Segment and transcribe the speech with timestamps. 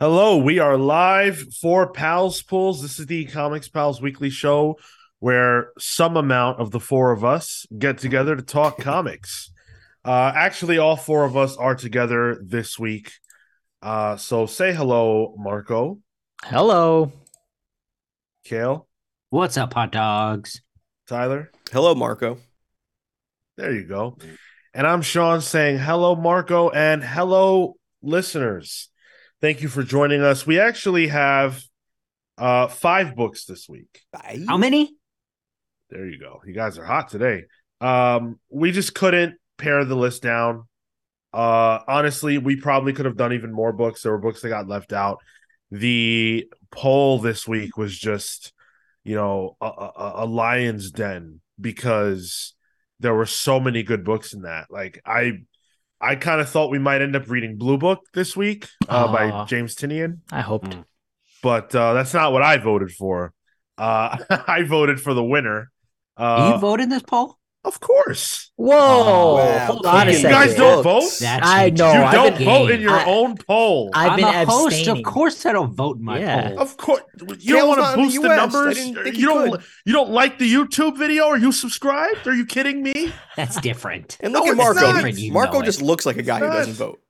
[0.00, 2.82] Hello, we are live for Pals Pulls.
[2.82, 4.78] This is the Comics Pals weekly show
[5.18, 9.50] where some amount of the four of us get together to talk comics.
[10.04, 13.10] Uh, actually, all four of us are together this week.
[13.82, 15.98] Uh, so say hello, Marco,
[16.44, 17.10] Hello.
[18.44, 18.86] Cale,
[19.30, 20.62] What's up, hot dogs?
[21.08, 21.50] Tyler.
[21.72, 22.38] Hello, Marco.
[23.56, 24.16] There you go.
[24.72, 28.90] And I'm Sean saying hello, Marco, and hello, listeners.
[29.40, 30.46] Thank you for joining us.
[30.46, 31.62] We actually have
[32.36, 34.02] uh five books this week.
[34.46, 34.94] How many?
[35.90, 36.40] There you go.
[36.46, 37.44] You guys are hot today.
[37.80, 40.64] Um, we just couldn't pare the list down.
[41.32, 44.02] Uh, honestly, we probably could have done even more books.
[44.02, 45.18] There were books that got left out.
[45.70, 48.52] The poll this week was just,
[49.04, 52.54] you know, a, a, a lion's den because
[53.00, 54.66] there were so many good books in that.
[54.70, 55.32] Like I,
[56.00, 59.44] I kind of thought we might end up reading Blue Book this week uh, by
[59.46, 60.70] James Tynion I hoped.
[60.70, 60.84] Mm.
[61.42, 63.32] but uh, that's not what I voted for.
[63.76, 65.70] Uh, I voted for the winner.
[66.16, 67.37] Uh, you voted in this poll?
[67.68, 68.50] Of course.
[68.56, 69.34] Whoa!
[69.36, 69.66] Wow.
[69.66, 71.00] Hold on a You You guys don't vote.
[71.02, 71.18] Books.
[71.18, 73.90] That's I a know, you I've don't been- vote in your I- own poll.
[73.92, 74.86] I've I'm been a host.
[74.88, 76.48] Of course, I don't vote in my Yeah.
[76.48, 76.60] poll.
[76.60, 78.78] of course, you Cale's don't want to in the boost the, numbers.
[78.88, 79.50] You you don't.
[79.52, 79.62] could.
[79.84, 81.26] You don't like the YouTube video?
[81.26, 82.26] Are you subscribed?
[82.26, 83.12] Are you kidding me?
[83.36, 84.16] That's different.
[84.20, 84.80] And look No, at Marco.
[84.80, 84.94] not.
[84.94, 85.84] Different, you Marco just it.
[85.84, 86.86] looks like a guy who doesn't not.
[86.86, 87.00] vote.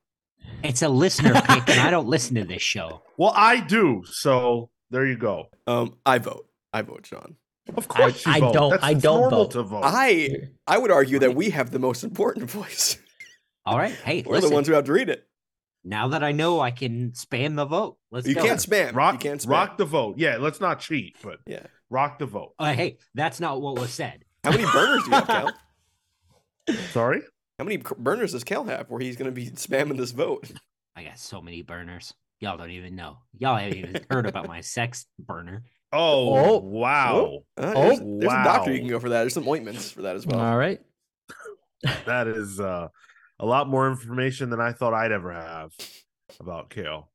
[0.61, 3.01] It's a listener pick, and I don't listen to this show.
[3.17, 4.03] Well, I do.
[4.11, 5.47] So there you go.
[5.65, 6.47] Um, I vote.
[6.73, 7.37] I vote, Sean.
[7.75, 8.53] Of course, I you vote.
[8.53, 9.51] don't- That's I don't normal vote.
[9.51, 9.81] to vote.
[9.83, 10.29] I
[10.67, 12.97] I would argue that we have the most important voice.
[13.65, 13.91] All right.
[13.93, 14.49] Hey, We're listen.
[14.49, 15.25] the ones who have to read it.
[15.83, 18.43] now that I know I can spam the vote, let's You go.
[18.43, 18.95] can't spam.
[18.95, 19.49] rock, you can't spam.
[19.49, 20.17] rock the vote.
[20.17, 21.65] Yeah, let's not cheat, but Yeah.
[21.89, 22.53] rock the vote.
[22.59, 24.23] Uh, hey, that's not what was said.
[24.43, 25.53] How many burners do you have, Cal?
[26.91, 27.21] Sorry.
[27.57, 30.49] How many burners does Cal have where he's going to be spamming this vote?
[30.95, 32.13] I got so many burners.
[32.39, 33.17] Y'all don't even know.
[33.37, 35.63] Y'all haven't even heard about my sex burner.
[35.91, 36.57] Oh, Oh.
[36.59, 37.39] wow.
[37.57, 39.21] Uh, Oh, there's, there's a doctor you can go for that.
[39.21, 40.39] There's some ointments for that as well.
[40.39, 40.79] All right.
[42.05, 42.89] That is uh,
[43.39, 45.71] a lot more information than I thought I'd ever have
[46.39, 47.09] about Cale.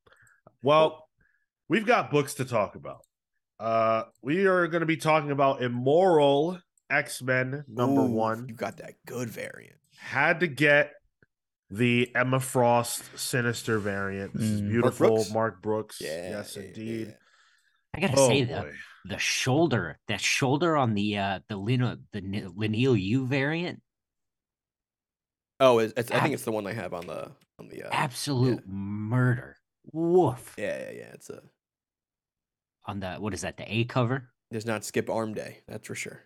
[0.63, 1.07] Well,
[1.69, 3.01] we've got books to talk about.
[3.61, 6.59] Uh, we are going to be talking about Immortal
[6.91, 8.47] X Men number Ooh, one.
[8.49, 9.77] You got that good variant.
[9.99, 10.93] Had to get
[11.71, 14.33] the Emma Frost Sinister variant.
[14.35, 14.65] This is Mm.
[14.65, 15.07] Mark beautiful.
[15.17, 15.31] Brooks?
[15.33, 16.01] Mark Brooks.
[16.01, 16.31] Yeah.
[16.31, 17.07] yes, yeah, indeed.
[17.09, 17.15] yeah.
[17.95, 18.73] I gotta Oh, say the
[19.07, 23.81] the shoulder, that shoulder on the uh the Lino the N- Leinil Yu variant,
[25.61, 27.85] Oh, it's, it's, I think it's the one I have on the on the.
[27.85, 29.57] Uh, absolute murder.
[29.93, 30.55] Woof.
[30.59, 31.11] Yeah, yeah, yeah.
[31.15, 31.41] It's a.
[32.87, 33.57] On the what is that?
[33.57, 34.31] The A cover.
[34.51, 35.59] Does not skip arm day.
[35.69, 36.21] That's for sure.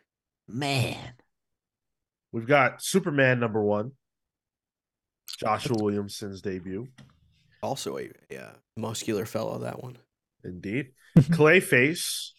[0.49, 0.97] Man,
[2.33, 3.93] We've got Superman number one.
[5.39, 6.89] Joshua Williamson's debut.
[7.63, 9.59] Also a yeah muscular fellow.
[9.59, 9.99] That one.
[10.45, 10.93] Indeed.
[11.19, 12.31] Clayface,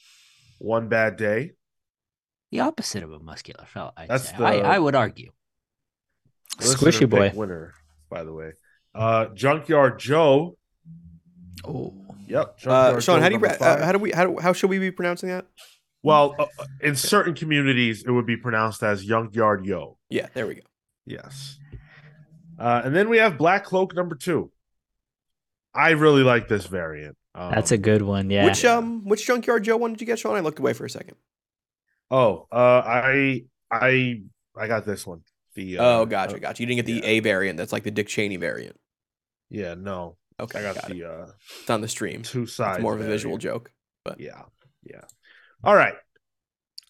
[0.59, 1.51] One Bad Day.
[2.51, 3.93] the opposite of a muscular fella.
[3.97, 4.37] I'd That's say.
[4.37, 5.31] the- I, I would argue.
[6.59, 7.31] Squishy boy.
[7.33, 7.73] Winner,
[8.09, 8.51] by the way.
[8.93, 10.57] Uh, Junkyard Joe.
[11.65, 11.93] Oh.
[12.27, 12.59] Yep.
[12.65, 14.77] Uh, Sean, Joe how do you uh, how do we how do, how should we
[14.77, 15.45] be pronouncing that?
[16.03, 16.45] Well, uh,
[16.81, 19.97] in certain communities, it would be pronounced as Junkyard Yo.
[20.09, 20.61] Yeah, there we go.
[21.05, 21.57] Yes.
[22.57, 24.51] Uh, and then we have Black Cloak number two.
[25.73, 27.17] I really like this variant.
[27.39, 28.29] Um, That's a good one.
[28.29, 28.45] Yeah.
[28.45, 30.35] Which um which junkyard Joe one did you get, Sean?
[30.35, 31.15] I looked away for a second.
[32.11, 34.21] Oh, uh, I I
[34.57, 35.21] I got this one.
[35.55, 36.61] The uh, oh, gotcha, uh, gotcha.
[36.61, 37.13] You didn't get the yeah.
[37.13, 37.57] A variant.
[37.57, 38.75] That's like the Dick Cheney variant.
[39.49, 40.97] yeah, no, Okay, I got, got it.
[40.97, 41.25] the uh,
[41.61, 42.23] It's on the stream.
[42.23, 42.77] two sides.
[42.77, 43.65] It's more of a visual variant.
[43.65, 43.71] joke.
[44.17, 44.41] Yeah,
[44.83, 45.01] yeah.
[45.63, 45.93] All right.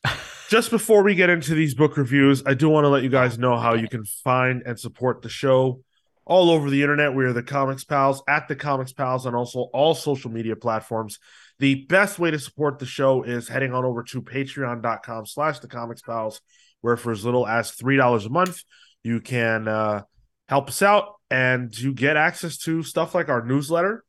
[0.50, 3.38] Just before we get into these book reviews, I do want to let you guys
[3.38, 5.84] know how you can find and support the show
[6.30, 7.16] all over the internet.
[7.16, 11.18] We are the Comics Pals at the Comics Pals and also all social media platforms.
[11.58, 15.68] The best way to support the show is heading on over to patreon.com slash the
[15.68, 16.40] comics pals,
[16.82, 18.64] where for as little as three dollars a month,
[19.04, 20.04] you can uh,
[20.48, 24.06] help us out and you get access to stuff like our newsletter.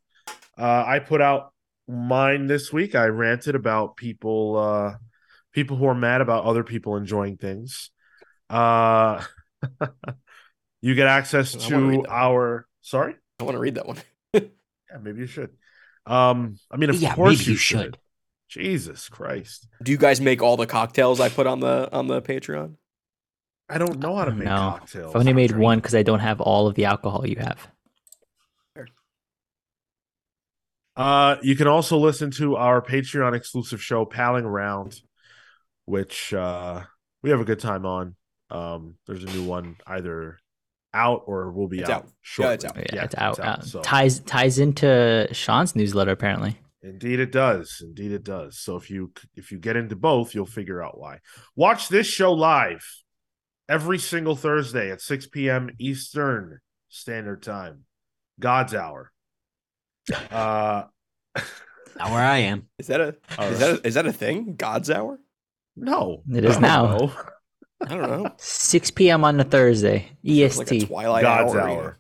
[0.58, 1.54] Uh, I put out
[1.88, 2.94] mine this week.
[2.94, 4.94] I ranted about people uh
[5.52, 7.90] people who are mad about other people enjoying things.
[10.82, 13.14] You get access wanna to our sorry?
[13.38, 13.98] I want to read that one.
[14.92, 15.50] Yeah, maybe you should.
[16.06, 17.78] Um I mean of Yeah, course maybe you you should.
[17.80, 17.98] should.
[18.48, 19.68] Jesus Christ.
[19.82, 22.74] Do you guys make all the cocktails I put on the on the Patreon?
[23.68, 24.56] I don't know how to make No.
[24.56, 25.14] cocktails.
[25.14, 25.64] I've only made Andre.
[25.64, 27.68] one because I don't have all of the alcohol you have.
[30.96, 35.00] Uh, you can also listen to our Patreon exclusive show, Palling Around,
[35.84, 36.82] which uh,
[37.22, 38.16] we have a good time on.
[38.50, 40.39] Um, there's a new one either
[40.92, 42.04] out or will be It's out.
[42.04, 42.08] out.
[42.22, 42.50] Shortly.
[42.50, 42.94] Yeah, it's out.
[42.94, 43.40] Yeah, it's out.
[43.40, 46.58] Uh, so- ties ties into Sean's newsletter apparently.
[46.82, 47.82] Indeed, it does.
[47.84, 48.58] Indeed, it does.
[48.58, 51.18] So if you if you get into both, you'll figure out why.
[51.54, 52.84] Watch this show live
[53.68, 55.70] every single Thursday at 6 p.m.
[55.78, 57.84] Eastern Standard Time.
[58.38, 59.12] God's hour.
[60.30, 60.84] Uh,
[61.96, 62.68] Not where I am.
[62.78, 63.72] Is that a All is right.
[63.72, 64.54] that a, is that a thing?
[64.56, 65.18] God's hour?
[65.76, 67.12] no, It is now.
[67.88, 67.94] no.
[67.94, 68.30] I don't know.
[68.36, 69.24] 6 p.m.
[69.24, 70.10] on a Thursday.
[70.24, 70.88] E It's like a EST.
[70.88, 71.68] Twilight God's hour.
[71.68, 71.98] hour.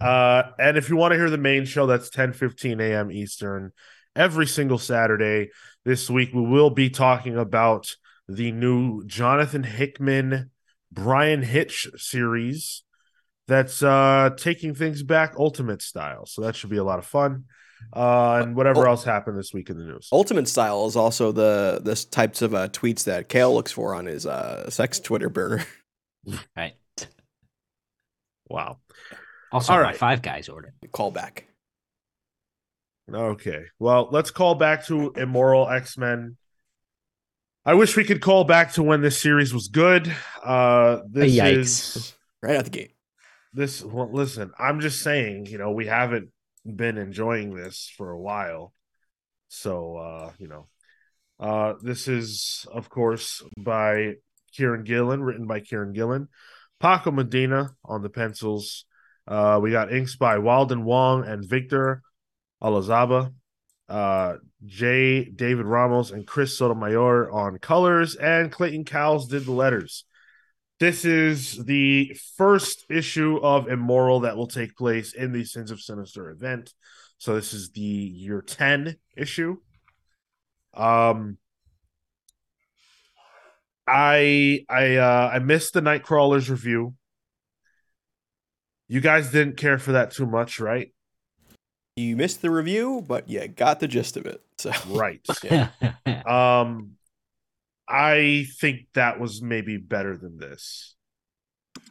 [0.00, 3.12] Uh, and if you want to hear the main show, that's 10 15 a.m.
[3.12, 3.72] Eastern
[4.16, 5.50] every single Saturday.
[5.84, 7.94] This week, we will be talking about
[8.28, 10.50] the new Jonathan Hickman,
[10.90, 12.82] Bryan Hitch series
[13.48, 16.26] that's uh, taking things back ultimate style.
[16.26, 17.44] So that should be a lot of fun.
[17.92, 20.08] Uh, and whatever else happened this week in the news.
[20.12, 24.06] Ultimate style is also the this types of uh, tweets that Cale looks for on
[24.06, 25.64] his uh, sex Twitter burner.
[26.56, 26.74] Right.
[28.48, 28.78] Wow.
[29.50, 29.96] Also, All my right.
[29.96, 30.72] Five Guys order.
[30.92, 31.48] Call back.
[33.12, 33.64] Okay.
[33.78, 36.36] Well, let's call back to Immortal X Men.
[37.64, 40.14] I wish we could call back to when this series was good.
[40.44, 41.56] Uh, this Yikes.
[41.56, 42.92] is Right out the gate.
[43.52, 43.82] this.
[43.82, 45.46] Well, listen, I'm just saying.
[45.46, 46.28] You know, we haven't
[46.64, 48.72] been enjoying this for a while,
[49.48, 50.68] so uh, you know,
[51.40, 54.14] uh, this is of course by
[54.56, 56.28] Kieron Gillen, written by Kieron Gillen,
[56.80, 58.84] Paco Medina on the pencils.
[59.26, 62.02] Uh, we got inks by Walden Wong and Victor
[62.62, 63.32] Olazaba.
[63.88, 70.04] Uh, Jay David Ramos and Chris Sotomayor on colors, and Clayton Cowles did the letters.
[70.82, 75.80] This is the first issue of Immortal that will take place in the Sins of
[75.80, 76.74] Sinister event.
[77.18, 79.58] So this is the year 10 issue.
[80.74, 81.38] Um
[83.86, 86.96] I I uh I missed the Nightcrawlers review.
[88.88, 90.92] You guys didn't care for that too much, right?
[91.94, 94.42] You missed the review, but yeah, got the gist of it.
[94.58, 95.24] So Right.
[95.44, 95.68] Yeah.
[96.26, 96.96] Um
[97.88, 100.94] I think that was maybe better than this.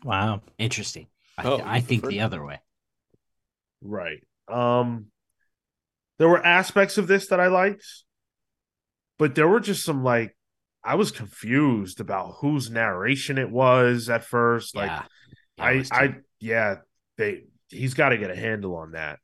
[0.03, 0.41] Wow.
[0.57, 1.07] Interesting.
[1.37, 2.59] I, Oh, I think the other way.
[3.81, 4.23] Right.
[4.47, 5.07] Um
[6.17, 7.85] there were aspects of this that I liked,
[9.17, 10.35] but there were just some like
[10.83, 14.75] I was confused about whose narration it was at first.
[14.75, 15.03] Like yeah.
[15.57, 15.87] Yeah, I too.
[15.91, 16.75] I yeah,
[17.17, 19.19] they he's got to get a handle on that.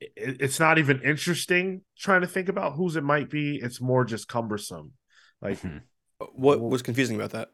[0.00, 3.56] It, it's not even interesting trying to think about whose it might be.
[3.56, 4.92] It's more just cumbersome.
[5.42, 5.82] Like Mhm.
[6.34, 7.50] what was confusing about that?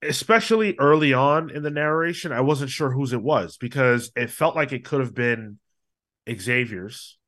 [0.00, 4.54] especially early on in the narration, I wasn't sure whose it was because it felt
[4.54, 5.58] like it could have been
[6.30, 7.18] Xavier's,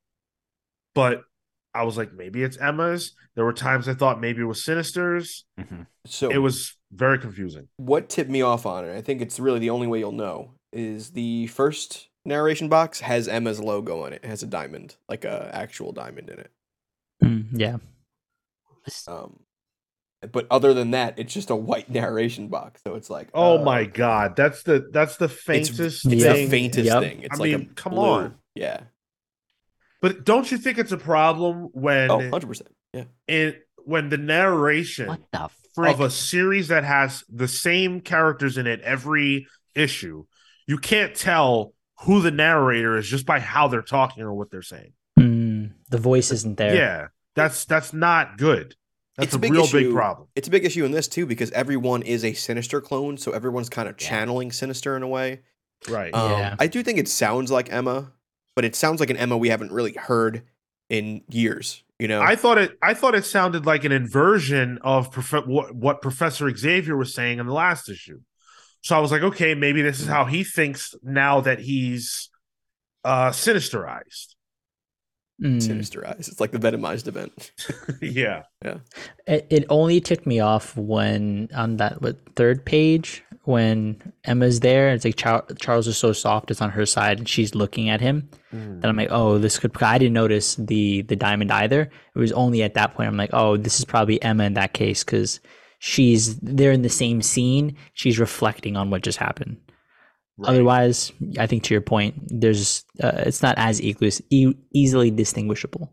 [0.94, 1.22] but
[1.74, 3.16] I was like, maybe it's Emma's.
[3.34, 5.44] There were times I thought maybe it was Sinister's.
[5.58, 5.88] Mhm.
[6.06, 7.68] So It was very confusing.
[7.76, 10.54] what tipped me off on it, I think it's really the only way you'll know,
[10.72, 14.22] is the first narration box has Emma's logo on it.
[14.22, 16.52] It has a diamond, like a actual diamond in it.
[17.22, 17.78] Mm, yeah.
[18.84, 19.40] This- Um,
[20.32, 22.82] but other than that, it's just a white narration box.
[22.84, 26.18] So it's like, Oh uh, my god, that's the that's the it's, faintest it's thing.
[26.18, 27.02] the faintest Yep.
[27.02, 27.22] thing.
[27.22, 28.34] It's I like a mean, come blue- on.
[28.54, 28.80] yeah.
[30.02, 32.70] But don't you think it's a problem when Oh, 100 percent.
[32.92, 33.04] Yeah.
[33.28, 35.92] it when the narration what the frick?
[35.94, 40.24] of a series that has the same characters in it every issue,
[40.66, 44.62] you can't tell who the narrator is just by how they're talking or what they're
[44.62, 44.92] saying.
[45.18, 46.74] Mm, the voice isn't there.
[46.74, 48.74] Yeah, that's that's not good.
[49.16, 50.28] That's It's a, a big real big problem.
[50.34, 53.68] It's a big issue in this too because everyone is a Sinister clone, so everyone's
[53.68, 54.08] kind of Yeah.
[54.08, 55.40] channeling Sinister in a way.
[55.88, 56.14] Right.
[56.14, 56.56] Um, Yeah.
[56.58, 58.12] I do think it sounds like Emma,
[58.56, 60.42] but it sounds like an Emma we haven't really heard
[60.88, 61.82] in years.
[61.98, 62.78] You know, I thought it.
[62.82, 67.38] I thought it sounded like an inversion of prof- what, what Professor Xavier was saying
[67.38, 68.20] in the last issue.
[68.82, 72.30] So I was like, okay, maybe this is how he thinks now that he's
[73.04, 74.34] uh sinisterized.
[75.42, 75.56] Mm.
[75.56, 76.28] Sinisterized.
[76.28, 77.52] It's like the Venomized event.
[78.02, 78.42] yeah.
[79.26, 84.90] It, it only ticked me off when on that what third page when Emma's there.
[84.90, 86.50] It's like Char- Charles is so soft.
[86.50, 88.28] It's on her side, and she's looking at him.
[88.52, 88.82] Mm.
[88.82, 89.72] That I'm like, oh, this could.
[89.82, 91.82] I didn't notice the the diamond either.
[91.82, 94.74] It was only at that point I'm like, oh, this is probably Emma in that
[94.74, 95.40] case because
[95.78, 97.76] she's they're in the same scene.
[97.94, 99.56] She's reflecting on what just happened.
[100.40, 100.50] Right.
[100.50, 105.92] Otherwise, I think to your point, there's uh, it's not as e- easily distinguishable.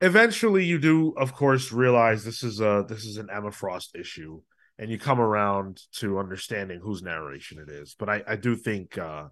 [0.00, 4.40] eventually you do of course realize this is a this is an emma frost issue
[4.78, 8.98] and you come around to understanding whose narration it is but i i do think
[8.98, 9.24] uh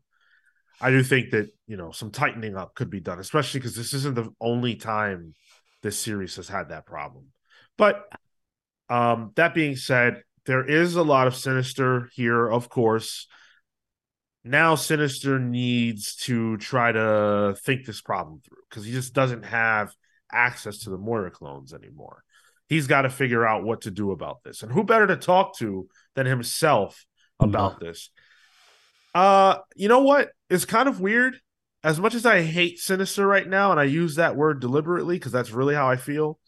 [0.80, 3.92] i do think that you know some tightening up could be done especially because this
[3.94, 5.34] isn't the only time
[5.82, 7.24] this series has had that problem
[7.76, 8.04] but
[8.88, 13.26] um that being said there is a lot of Sinister here, of course.
[14.44, 19.92] Now Sinister needs to try to think this problem through because he just doesn't have
[20.32, 22.24] access to the Moira clones anymore.
[22.68, 24.62] He's got to figure out what to do about this.
[24.62, 27.04] And who better to talk to than himself
[27.40, 28.10] about this?
[29.14, 30.30] Uh, you know what?
[30.48, 31.36] It's kind of weird.
[31.82, 35.32] As much as I hate Sinister right now, and I use that word deliberately because
[35.32, 36.38] that's really how I feel.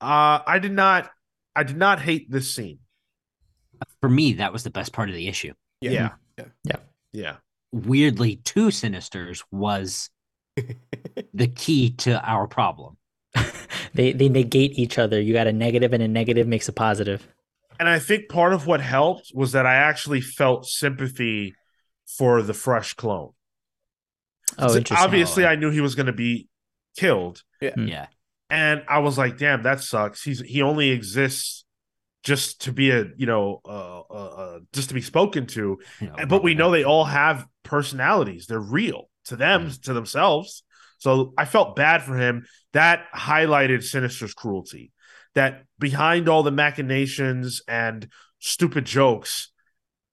[0.00, 1.10] Uh, I did not,
[1.54, 2.78] I did not hate this scene.
[4.00, 5.52] For me, that was the best part of the issue.
[5.80, 5.90] Yeah.
[5.90, 6.44] Yeah, Yeah.
[6.64, 6.76] Yeah.
[7.16, 7.36] Yeah.
[7.72, 10.10] Weirdly, two Sinisters was
[11.34, 12.96] the key to our problem.
[13.94, 15.18] They they negate each other.
[15.20, 17.26] You got a negative and a negative makes a positive.
[17.80, 21.54] And I think part of what helped was that I actually felt sympathy
[22.18, 23.32] for the fresh clone.
[24.58, 25.04] Oh, So interesting.
[25.04, 26.48] obviously, Oh, I knew he was going to be
[26.98, 27.86] killed, Hmm.
[27.88, 28.06] Yeah.
[28.50, 31.64] and I was like, "Damn, that sucks." He's he only exists
[32.26, 35.78] just to be a you know uh, uh, just to be spoken to,
[36.28, 38.46] but we know they all have personalities.
[38.46, 39.82] They're real to them, Mm.
[39.82, 40.64] to themselves.
[40.98, 42.44] So I felt bad for him.
[42.72, 44.92] That highlighted Sinister's cruelty.
[45.34, 48.08] That behind all the machinations and
[48.40, 49.52] stupid jokes,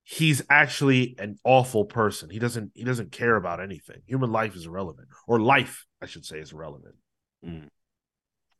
[0.04, 2.30] he's actually an awful person.
[2.30, 4.02] He doesn't he doesn't care about anything.
[4.06, 5.08] Human life is irrelevant.
[5.26, 6.94] Or life, I should say, is irrelevant.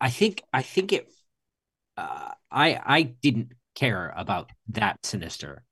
[0.01, 1.07] I think I think it
[1.97, 5.65] uh, I I didn't care about that sinister,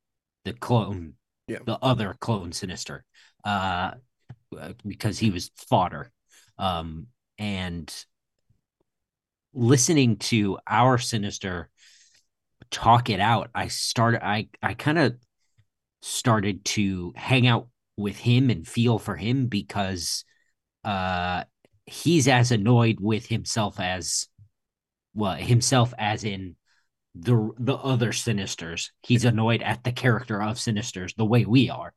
[0.44, 1.14] the clone,
[1.48, 1.58] Yeah.
[1.64, 3.04] the other clone sinister,
[3.44, 3.92] uh,
[4.86, 6.12] because he was fodder,
[6.58, 7.06] um,
[7.38, 7.92] and
[9.54, 11.68] listening to our sinister
[12.70, 15.16] talk it out, I started I I kind of
[16.00, 20.24] started to hang out with him and feel for him because
[20.84, 21.44] uh
[21.86, 24.26] he's as annoyed with himself as
[25.14, 26.56] well himself as in
[27.14, 31.92] the the other sinisters he's annoyed at the character of sinisters the way we are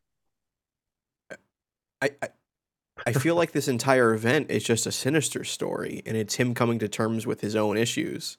[2.02, 2.28] I, I
[3.06, 6.80] I feel like this entire event is just a sinister story, and it's him coming
[6.80, 8.38] to terms with his own issues.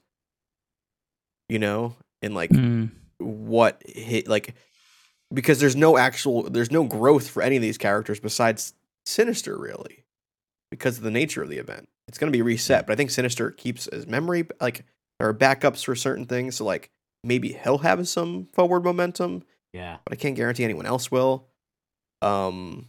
[1.48, 2.90] You know, and like Mm.
[3.18, 4.54] what hit like
[5.32, 10.04] because there's no actual there's no growth for any of these characters besides Sinister really
[10.70, 11.88] because of the nature of the event.
[12.08, 14.84] It's going to be reset, but I think Sinister keeps his memory like
[15.18, 16.90] there are backups for certain things, so like
[17.24, 21.48] maybe he'll have some forward momentum, yeah but I can't guarantee anyone else will.
[22.22, 22.88] Um,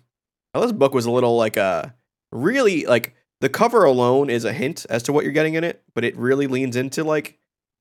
[0.54, 1.96] now this book was a little like a
[2.32, 5.84] really like the cover alone is a hint as to what you're getting in it,
[5.94, 7.40] but it really leans into like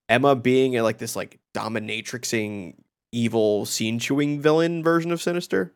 [0.09, 2.75] Emma being a, like this like dominatrixing
[3.13, 5.75] evil scene chewing villain version of Sinister.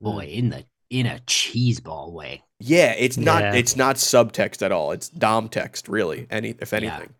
[0.00, 3.54] boy in the in a cheeseball way Yeah, it's not Yeah.
[3.54, 4.92] it's not subtext at all.
[4.92, 6.26] It's dom text really.
[6.30, 6.76] Any if Yeah.
[6.78, 7.14] anything.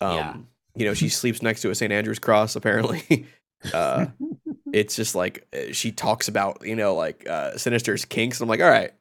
[0.00, 0.36] Um, Yeah.
[0.76, 1.92] you know, she sleeps next to a St.
[1.92, 3.26] Andrew's cross apparently.
[3.72, 4.06] uh
[4.72, 8.60] it's just like uh, she talks about you know like uh sinister's kinks i'm like
[8.60, 8.92] all right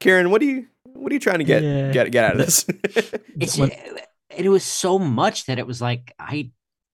[0.00, 1.92] kieron what do you what are you trying to get Yeah.
[1.92, 2.66] get get out of this
[3.40, 3.58] it's
[4.36, 6.50] it was so much that it was like i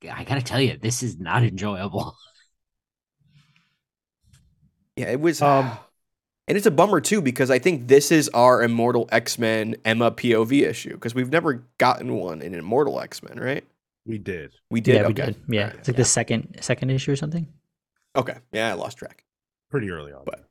[0.08, 2.14] i gotta tell you this is not enjoyable
[4.96, 5.72] yeah it was Um,
[6.52, 10.52] and it's a bummer too because i think this is our immortal x-men emma pov
[10.52, 13.64] issue because we've never gotten one in immortal x-men right
[14.04, 14.52] We did.
[14.70, 15.36] we did yeah, we did.
[15.48, 15.78] Yeah, Alright.
[15.78, 17.48] it's like the second second issue or something.
[18.14, 19.24] okay yeah i lost track
[19.70, 20.24] Pretty early on.
[20.26, 20.44] But-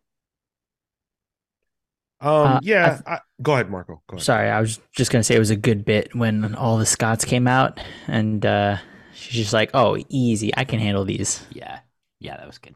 [2.22, 4.02] um Uh, yeah, I, go ahead, Marco.
[4.08, 4.26] Go ahead.
[4.26, 7.24] Sorry, I was just gonna say it was a good bit when all the Scots
[7.26, 8.78] came out, and uh,
[9.14, 11.80] she's just like, "Oh, easy, I can handle these." yeah
[12.20, 12.76] yeah that was good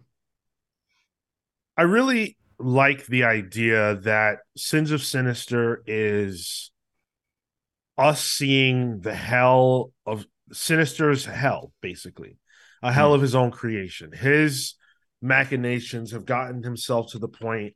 [1.77, 6.72] I really like the idea that Sins of Sinister is
[7.98, 12.38] us seeing the hell of Sinister's hell, basically,
[12.82, 13.16] a hell hmm.
[13.16, 14.12] of his own creation.
[14.12, 14.76] His
[15.22, 17.74] machinations have gotten himself to the point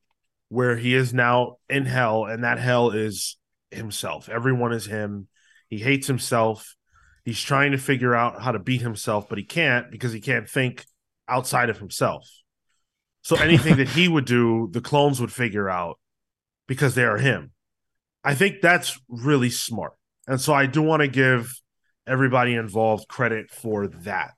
[0.50, 3.38] where he is now in hell, and that hell is
[3.72, 4.30] himself.
[4.30, 5.28] Everyone is him.
[5.70, 6.76] He hates himself.
[7.24, 10.50] He's trying to figure out how to beat himself, but he can't because he can't
[10.50, 10.86] think
[11.28, 12.28] outside of himself.
[13.22, 16.00] So anything that he would do, the clones would figure out
[16.68, 17.52] because they are him.
[18.24, 19.94] I think that's really smart.
[20.28, 21.54] And so I do want to give
[22.06, 24.36] everybody involved credit for that.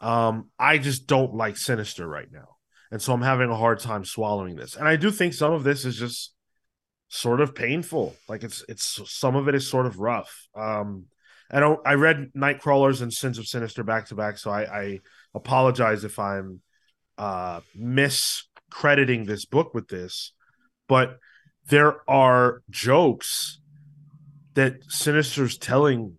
[0.00, 2.56] Um, I just don't like Sinister right now.
[2.90, 4.76] And so I'm having a hard time swallowing this.
[4.76, 6.32] And I do think some of this is just
[7.08, 8.16] sort of painful.
[8.28, 10.48] Like it's it's some of it is sort of rough.
[10.56, 11.06] Um
[11.50, 15.00] I don't I read Nightcrawlers and Sins of Sinister back to back, so I, I
[15.34, 16.60] apologize if I'm
[17.20, 20.32] uh miscrediting this book with this,
[20.88, 21.18] but
[21.68, 23.60] there are jokes
[24.54, 26.16] that Sinister's telling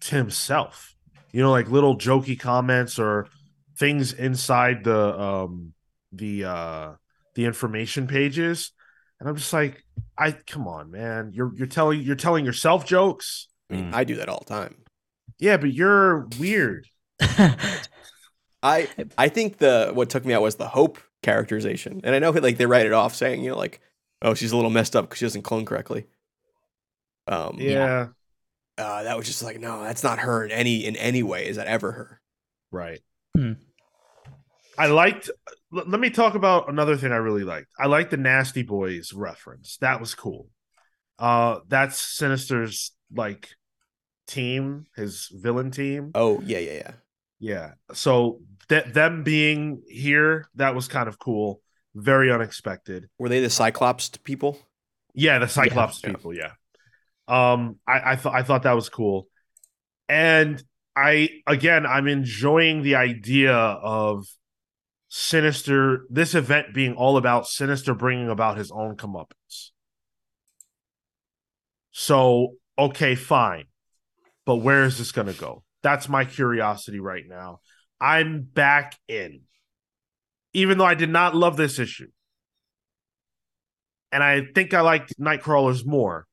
[0.00, 0.94] to himself.
[1.32, 3.26] You know, like little jokey comments or
[3.78, 5.72] things inside the um
[6.12, 6.92] the uh
[7.34, 8.72] the information pages
[9.20, 9.84] and i'm just like
[10.16, 13.94] i come on man you're you're telling you're telling yourself jokes I mean, Mm.
[13.94, 14.76] I do that all the time.
[15.38, 16.86] yeah but you're weird
[18.66, 22.30] I I think the what took me out was the hope characterization, and I know
[22.30, 23.80] like they write it off saying you know like
[24.22, 26.06] oh she's a little messed up because she doesn't clone correctly.
[27.28, 28.08] Um, yeah,
[28.78, 31.46] uh, that was just like no, that's not her in any in any way.
[31.46, 32.20] Is that ever her?
[32.72, 33.00] right
[33.36, 33.52] Hmm.
[34.76, 35.30] i liked
[35.74, 39.12] l- let me talk about another thing i really liked i liked the nasty boys
[39.12, 40.48] reference that was cool
[41.20, 43.50] uh that's sinister's like
[44.26, 46.92] team his villain team Oh yeah yeah yeah.
[47.38, 47.70] Yeah.
[47.92, 51.60] So th- them being here, that was kind of cool.
[51.94, 53.08] Very unexpected.
[53.18, 54.58] Were they the Cyclops people?
[55.14, 56.10] Yeah, the Cyclops Yeah.
[56.10, 56.34] people.
[56.34, 56.50] Yeah.
[57.28, 59.28] Um, I I thought I thought that was cool,
[60.08, 60.62] and
[60.94, 64.26] I again I'm enjoying the idea of
[65.08, 66.06] Sinister.
[66.10, 69.70] This event being all about Sinister bringing about his own comeuppance.
[71.90, 73.64] So okay, fine,
[74.44, 75.64] but where is this going to go?
[75.82, 77.60] That's my curiosity right now.
[78.00, 79.42] I'm back in,
[80.52, 82.08] even though I did not love this issue
[84.16, 86.26] and I think I liked Nightcrawlers more.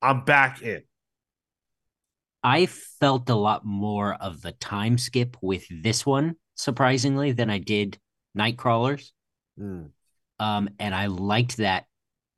[0.00, 0.82] I'm back in.
[2.42, 7.58] I felt a lot more of the time skip with this one, surprisingly, than I
[7.58, 7.98] did
[8.36, 9.10] Nightcrawlers.
[9.60, 9.90] Mm.
[10.38, 11.84] Um, and I liked that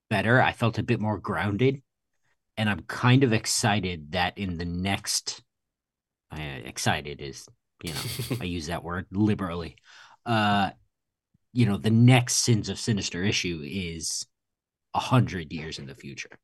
[0.09, 0.41] better.
[0.41, 1.83] I felt a bit more grounded,
[2.57, 5.43] and I'm kind of excited that in the next,
[6.33, 7.47] uh, excited is
[7.83, 9.77] you know I use that word liberally.
[10.27, 10.71] Uh,
[11.53, 14.27] you know, the next Sins of Sinister issue is
[14.95, 16.39] a hundred years in the future.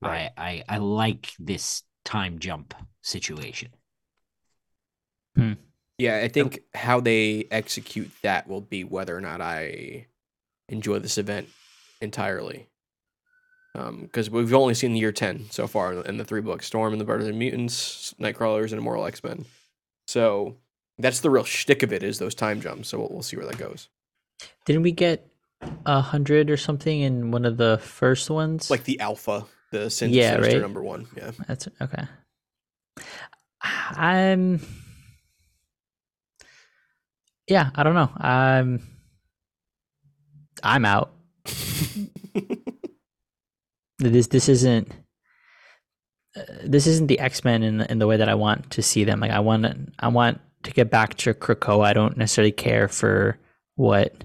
[0.00, 0.30] Right.
[0.36, 3.70] I, I I like this time jump situation.
[5.98, 10.06] Yeah, I think how they execute that will be whether or not I
[10.68, 11.48] enjoy this event
[12.00, 12.68] entirely.
[13.74, 17.00] Because we've only seen the year 10 so far in the, three books Storm and
[17.00, 19.44] the Birds of Mutants, Nightcrawlers, and Immortal X Men.
[20.08, 20.56] So
[20.98, 22.88] that's the real shtick of it is those time jumps.
[22.88, 23.90] So we'll, we'll see where that goes.
[24.64, 25.30] Didn't we get
[25.84, 28.70] a hundred or something in one of the first ones?
[28.70, 30.62] Like the Alpha, the Sin- Yeah, Sinister right?
[30.62, 31.08] number one.
[31.14, 31.32] Yeah.
[31.46, 32.04] That's okay.
[33.60, 34.60] I'm.
[37.46, 38.10] Yeah, I don't know.
[38.16, 38.82] I'm.
[40.62, 41.12] I'm out.
[44.00, 44.92] This this isn't.
[46.62, 49.20] This isn't the X Men in in the way that I want to see them.
[49.20, 49.66] Like I want
[49.98, 51.84] I want to get back to Krakoa.
[51.86, 53.38] I don't necessarily care for
[53.76, 54.24] what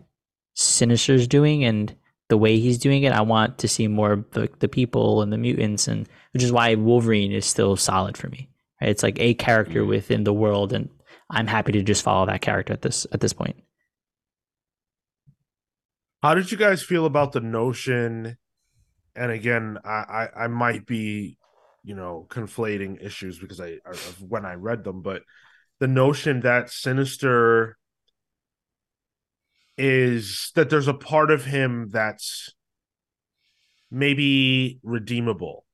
[0.55, 1.95] Sinister's doing and
[2.29, 3.13] the way he's doing it.
[3.13, 6.51] I want to see more of the, the people and the mutants, and which is
[6.51, 8.49] why Wolverine is still solid for me.
[8.81, 8.89] Right?
[8.89, 9.87] It's like a character Mhm.
[9.87, 10.89] within the world, and
[11.29, 13.57] I'm happy to just follow that character at this at this point.
[16.21, 18.37] How did you guys feel about the notion?
[19.15, 19.89] And again, I
[20.35, 21.37] I, I might be,
[21.83, 25.23] you know, conflating issues because I of when I read them, but
[25.79, 27.77] the notion that Sinister
[29.77, 32.53] is that there's a part of him that's
[33.89, 35.65] maybe redeemable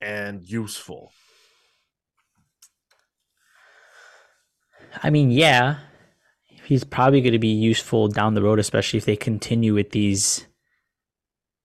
[0.00, 1.12] and useful.
[5.02, 5.78] I mean, yeah,
[6.64, 10.46] he's probably going to be useful down the road, especially if they continue with these,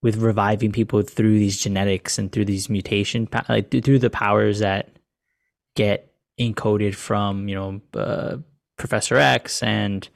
[0.03, 4.89] with reviving people through these genetics and through these mutation, like through the powers that
[5.75, 8.37] get encoded from you know uh,
[8.77, 10.07] Professor X, and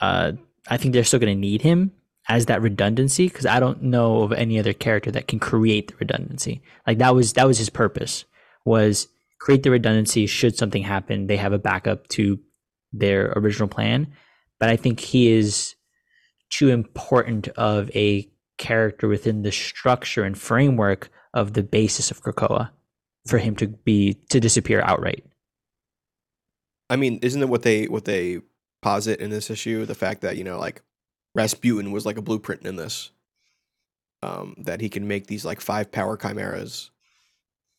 [0.00, 0.32] uh,
[0.68, 1.92] I think they're still going to need him
[2.28, 5.96] as that redundancy because I don't know of any other character that can create the
[6.00, 6.62] redundancy.
[6.86, 8.24] Like that was that was his purpose
[8.66, 9.08] was
[9.38, 12.38] create the redundancy should something happen they have a backup to
[12.92, 14.12] their original plan
[14.58, 15.74] but i think he is
[16.50, 18.28] too important of a
[18.58, 22.70] character within the structure and framework of the basis of krakoa
[23.26, 25.24] for him to be to disappear outright
[26.88, 28.40] I mean, isn't it what they what they
[28.82, 29.84] posit in this issue?
[29.84, 30.82] The fact that you know, like
[31.34, 33.10] Rasputin was like a blueprint in this.
[34.22, 36.90] Um, that he can make these like five power chimeras.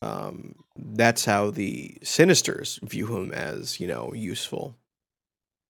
[0.00, 4.76] Um, that's how the Sinisters view him as you know useful.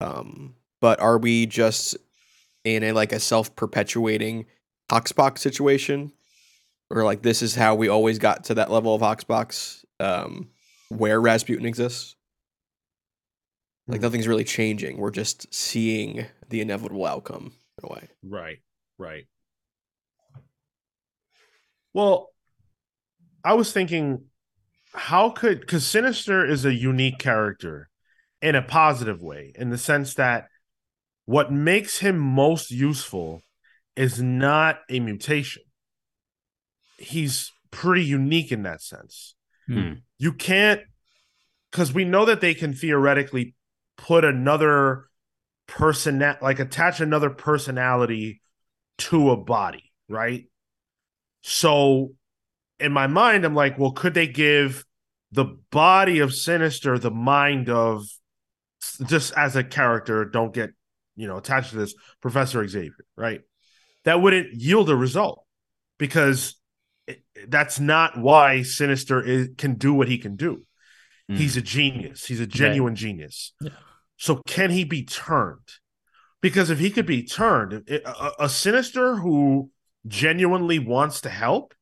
[0.00, 1.96] Um, but are we just
[2.64, 4.46] in a like a self perpetuating
[4.90, 6.12] HoXPoX situation,
[6.90, 10.48] or like this is how we always got to that level of HoXPoX, um,
[10.88, 12.16] where Rasputin exists?
[13.86, 14.02] Like Mhm.
[14.04, 14.98] nothing's really changing.
[14.98, 18.08] We're just seeing the inevitable outcome in a way.
[18.22, 18.58] Right,
[18.98, 19.26] right.
[21.94, 22.32] Well,
[23.44, 24.26] I was thinking,
[24.92, 27.88] how could because Sinister is a unique character,
[28.40, 30.48] in a positive way, in the sense that
[31.24, 33.42] what makes him most useful
[33.98, 35.62] is not a mutation.
[36.98, 39.34] He's pretty unique in that sense.
[39.66, 39.94] Hmm.
[40.18, 40.80] You can't,
[41.70, 43.56] because we know that they can theoretically
[43.96, 45.08] put another
[45.66, 48.40] person, like attach another personality
[48.98, 50.44] to a body, right?
[51.42, 52.12] So
[52.78, 54.84] in my mind, I'm like, well, could they give
[55.32, 58.04] the body of Sinister the mind of
[59.06, 60.24] just as a character?
[60.24, 60.70] Don't get
[61.16, 63.40] you know attached to this Professor Xavier, right?
[64.04, 65.44] That wouldn't yield a result
[65.98, 66.54] because
[67.46, 70.64] that's not why Sinister is, can do what he can do.
[71.30, 71.36] Mm.
[71.36, 72.26] He's a genius.
[72.26, 73.52] He's a genuine genius.
[73.60, 73.70] Yeah.
[74.16, 75.68] So can he be turned?
[76.40, 79.70] Because if he could be turned, a, a Sinister who
[80.06, 81.74] genuinely wants to help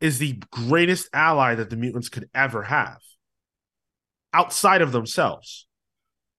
[0.00, 2.98] is the greatest ally that the mutants could ever have
[4.32, 5.66] outside of themselves.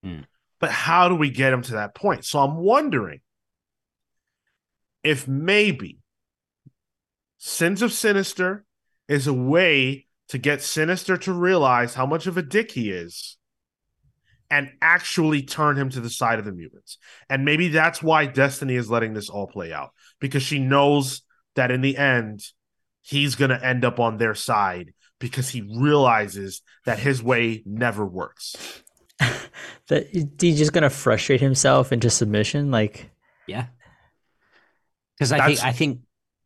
[0.05, 0.25] Mm.
[0.59, 2.25] But how do we get him to that point?
[2.25, 3.21] So I'm wondering
[5.03, 5.99] if maybe
[7.37, 8.65] Sins of Sinister
[9.07, 13.37] is a way to get Sinister to realize how much of a dick he is
[14.49, 16.97] and actually turn him to the side of the mutants.
[17.29, 21.23] And maybe that's why Destiny is letting this all play out because she knows
[21.55, 22.41] that in the end,
[23.01, 28.05] he's going to end up on their side because he realizes that his way never
[28.05, 28.83] works.
[29.87, 30.07] that
[30.39, 32.71] he's just gonna frustrate himself into submission.
[32.71, 33.09] Like,
[33.47, 33.67] Yeah.
[35.17, 35.99] Because I That's- think I think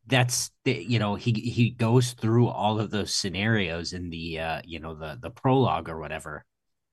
[0.10, 4.62] that's the you know he he goes through all of those scenarios in the uh
[4.66, 6.46] you know the the prologue or whatever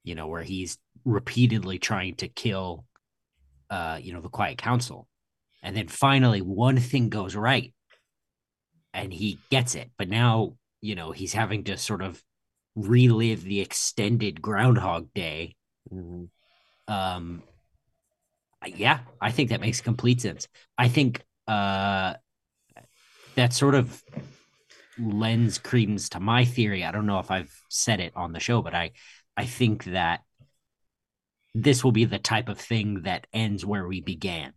[0.02, 2.84] you know where he's repeatedly trying to kill
[3.70, 5.08] uh you know the quiet council.
[5.62, 7.72] And then finally one thing goes right
[8.92, 9.90] and he gets it.
[9.96, 12.22] But now you know he's having to sort of
[12.74, 15.54] relive the extended groundhog day.
[15.92, 16.28] Mhm.
[16.88, 17.42] um
[18.66, 20.48] yeah i think that makes complete sense.
[20.78, 22.14] I think uh
[23.34, 24.02] that sort of
[24.98, 28.62] lends credence to my theory i don't know if i've said it on the show
[28.62, 28.90] but i
[29.36, 30.20] i think that
[31.54, 34.52] this will be the type of thing that ends where we began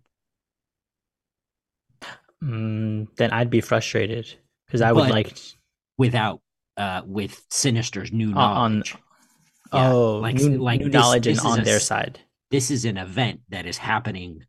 [2.44, 4.34] mm, then I'd be frustrated
[4.66, 5.38] because I would But like.
[5.98, 6.42] without
[6.78, 8.96] uh with sinister's new Uh, on- knowledge
[9.74, 12.20] Yeah, oh, like- new, like new this- knowledge this and is on a their side.
[12.52, 14.46] this is an event that is happening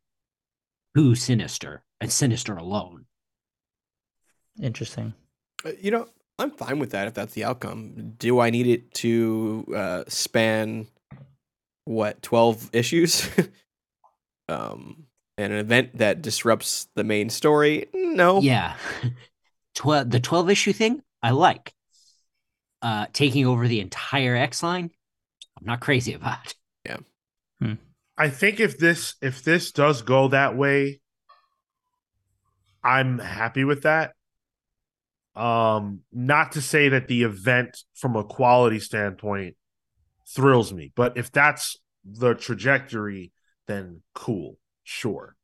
[0.96, 3.04] to sinister and sinister alone
[4.60, 5.14] Interesting.
[5.64, 6.08] Uh, You know,
[6.38, 8.14] I'm fine with that if that's the outcome.
[8.18, 10.86] Do I need it to uh, span
[11.84, 13.28] what 12 issues?
[14.48, 15.04] um,
[15.36, 17.86] and an event that disrupts the main story?
[17.94, 18.40] No.
[18.40, 18.76] Yeah.
[19.74, 21.72] 12 the 12 issue thing I like.
[22.82, 24.90] Uh taking over the entire X line,
[25.58, 26.54] I'm not crazy about.
[26.84, 26.98] Yeah.
[28.16, 31.00] I think if this if this does go that way,
[32.88, 34.12] I'm happy with that.
[35.36, 39.56] Um, not to say that the event from a quality standpoint
[40.26, 43.30] thrills me, but if that's the trajectory,
[43.66, 45.36] then cool, sure.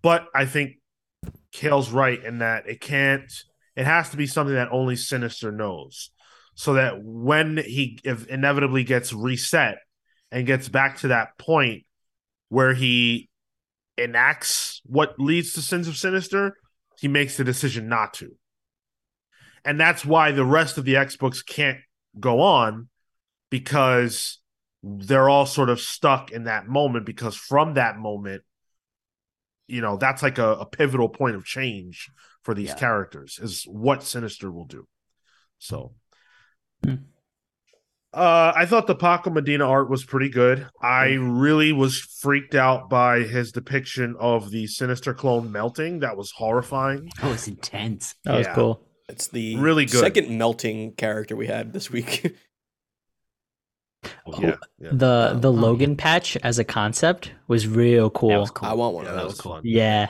[0.00, 0.76] But I think
[1.52, 3.30] Cale's right in that it can't
[3.76, 6.10] it has to be something that only Sinister knows.
[6.54, 9.78] So that when he inevitably gets reset
[10.30, 11.84] and gets back to that point
[12.48, 13.28] where he
[13.96, 16.56] enacts what leads to sins of sinister,
[16.98, 18.36] he makes the decision not to.
[19.64, 21.78] And that's why the rest of the X books can't
[22.20, 22.88] go on
[23.50, 24.40] because
[24.82, 28.42] they're all sort of stuck in that moment because from that moment
[29.66, 32.10] you know that's like a, a pivotal point of change
[32.42, 32.74] for these Yeah.
[32.74, 34.86] characters is what sinister will do
[35.58, 35.94] so
[36.84, 36.96] Hmm.
[38.14, 42.88] Uh i thought the paco medina art was pretty good i really was freaked out
[42.88, 48.14] by his depiction of the sinister clone melting that was horrifying That was intense.
[48.24, 48.80] That was cool.
[49.08, 50.00] It's the Really good.
[50.00, 52.34] second melting character we had this week.
[54.26, 54.90] Oh, yeah, yeah.
[54.92, 55.60] The the yeah.
[55.60, 58.38] Logan patch as a concept was real cool.
[58.40, 58.68] Was cool.
[58.68, 59.32] I want one Yeah, of that those.
[59.32, 60.08] was fun Yeah.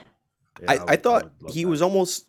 [0.60, 1.68] Yeah, I, would- I thought would he that.
[1.70, 2.28] was almost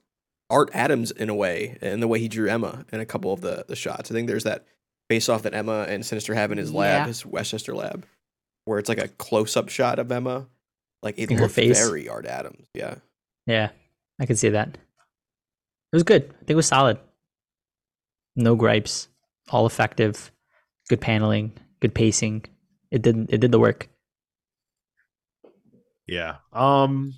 [0.51, 3.41] Art Adams in a way, in the way he drew Emma in a couple of
[3.41, 4.11] the, the shots.
[4.11, 4.65] I think there's that
[5.09, 7.07] face off that Emma and Sinister have in his lab, Yeah.
[7.07, 8.05] his Westchester lab,
[8.65, 10.47] where it's like a close up shot of Emma.
[11.03, 11.77] Like it In her looked face?
[11.77, 12.67] very Art Adams.
[12.73, 12.95] Yeah.
[13.45, 13.69] Yeah.
[14.19, 14.69] I can see that.
[14.69, 16.23] It was good.
[16.23, 16.97] I think it was solid.
[18.35, 19.07] No gripes.
[19.49, 20.31] All effective.
[20.89, 21.51] Good paneling.
[21.79, 22.45] Good pacing.
[22.91, 23.87] It did it did the work.
[26.07, 26.37] Yeah.
[26.53, 27.13] Um,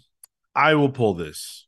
[0.55, 1.65] I will pull this.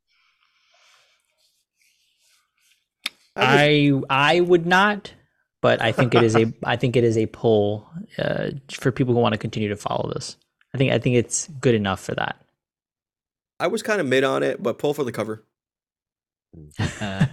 [3.36, 5.14] I, I I would not,
[5.62, 9.14] but I think it is a I think it is a pull uh, for people
[9.14, 10.38] who want to continue to follow this.
[10.74, 12.38] I think I think it's good enough for that.
[13.60, 15.46] I was kind of mid on it, but pull for the cover.
[16.80, 17.26] Uh, uh,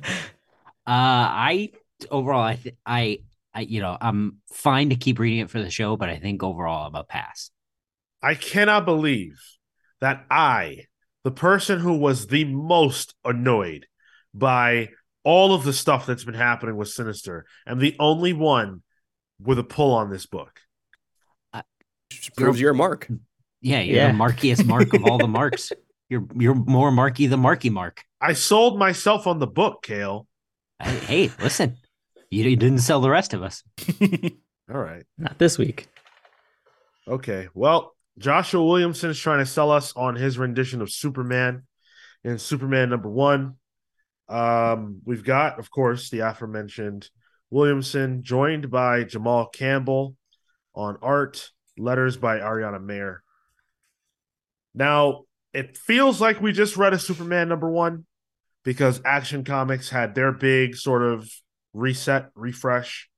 [0.87, 1.71] I
[2.11, 3.21] overall, I, th- I,
[3.55, 6.43] I, you know, I'm fine to keep reading it for the show, but I think
[6.43, 7.51] overall, I'm a pass.
[8.23, 9.41] I cannot believe
[10.01, 10.87] that I,
[11.25, 13.87] the person who was the most annoyed
[14.35, 14.91] by
[15.27, 18.83] all of the stuff that's been happening with Sinister, am the only one
[19.43, 20.61] with a pull on this book.
[21.53, 21.62] Uh,
[22.11, 23.09] Just proves you're a mark.
[23.61, 24.12] Yeah, you're Yeah.
[24.12, 25.73] the markiest mark of all the marks.
[26.09, 28.05] You're you're more marky than marky mark.
[28.21, 30.29] I sold myself on the book, Cale.
[30.81, 31.79] Hey, hey, listen,
[32.31, 33.65] you, you didn't sell the rest of us.
[34.73, 35.03] All right.
[35.19, 35.89] Not this week.
[37.09, 37.49] Okay.
[37.55, 41.65] Well, Joshua Williamson is trying to sell us on his rendition of Superman
[42.23, 43.57] in Superman number one.
[44.29, 47.09] Um, we've got, of course, the aforementioned
[47.51, 50.17] Williamson, joined by Jamal Campbell
[50.75, 53.23] on art, letters by Ariana Maher.
[54.75, 58.05] Now, it feels like we just read a Superman number one
[58.65, 61.31] because Action Comics had their big sort of
[61.73, 63.09] reset, refresh.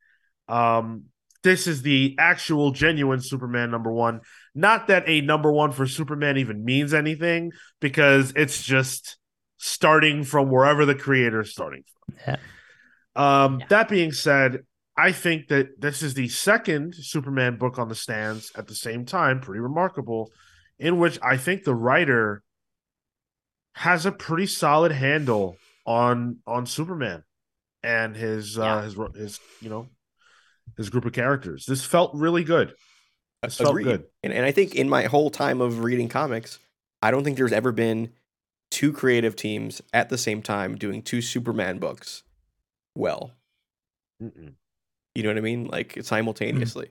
[0.46, 1.04] Um,
[1.42, 4.20] this is the actual genuine Superman number one.
[4.54, 9.17] Not that a number one for Superman even means anything, because it's just
[9.58, 12.16] starting from wherever the creator is starting from.
[12.26, 12.36] Yeah.
[13.44, 13.66] Um, Yeah.
[13.68, 14.64] That being said,
[14.96, 19.04] I think that this is the second Superman book on the stands at the same
[19.04, 20.32] time, pretty remarkable,
[20.78, 22.42] in which I think the writer
[23.74, 27.22] has a pretty solid handle on on Superman
[27.82, 29.88] and his uh his his you know
[30.76, 31.64] his group of characters.
[31.66, 32.74] This felt really good.
[33.42, 34.04] This felt good.
[34.22, 36.58] And, and I think in my whole time of reading comics,
[37.02, 38.10] I don't think there's ever been
[38.70, 42.22] two creative teams at the same time doing two Superman books
[42.94, 43.32] well.
[44.22, 44.54] Mm-mm.
[45.14, 45.66] You know what I mean?
[45.66, 46.90] Like simultaneously.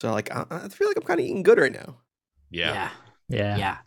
[0.00, 1.96] So like I, I feel like I'm kind of eating good right now.
[2.50, 2.90] yeah.
[3.28, 3.56] Yeah.
[3.56, 3.78] Yeah.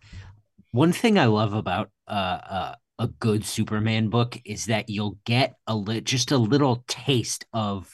[0.71, 5.55] One thing I love about uh, uh, a good Superman book is that you'll get
[5.67, 7.91] a li- just a little taste of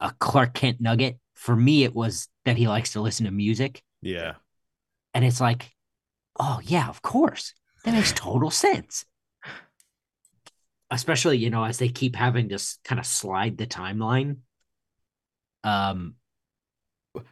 [0.00, 1.18] a Clark Kent nugget.
[1.34, 4.34] For me, it was that he likes to listen to music, Yeah.
[5.14, 5.70] and it's like,
[6.38, 9.04] oh yeah, of course, that makes total sense.
[10.90, 14.38] Especially, you know, as they keep having to kind of slide the timeline.
[15.64, 16.16] Um,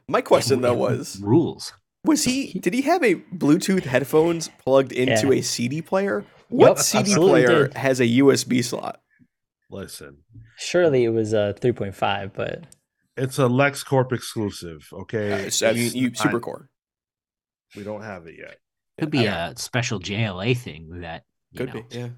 [0.09, 1.73] My question it- though it was rules.
[2.05, 5.41] was he did he have a Bluetooth headphones plugged into Yeah.
[5.41, 6.25] a CD player?
[6.49, 7.75] What Yep, CD player did.
[7.75, 9.01] has a USB slot?
[9.71, 10.19] Listen,
[10.59, 12.67] Surely it was a 3.5, but
[13.17, 14.89] it's a LexCorp exclusive.
[14.93, 16.69] Okay, Uh, so, I mean, It's you, Supercorp.
[17.77, 18.59] We don't have it yet.
[18.99, 21.99] Could be a special JLA thing that you could know, be.
[21.99, 22.09] Yeah.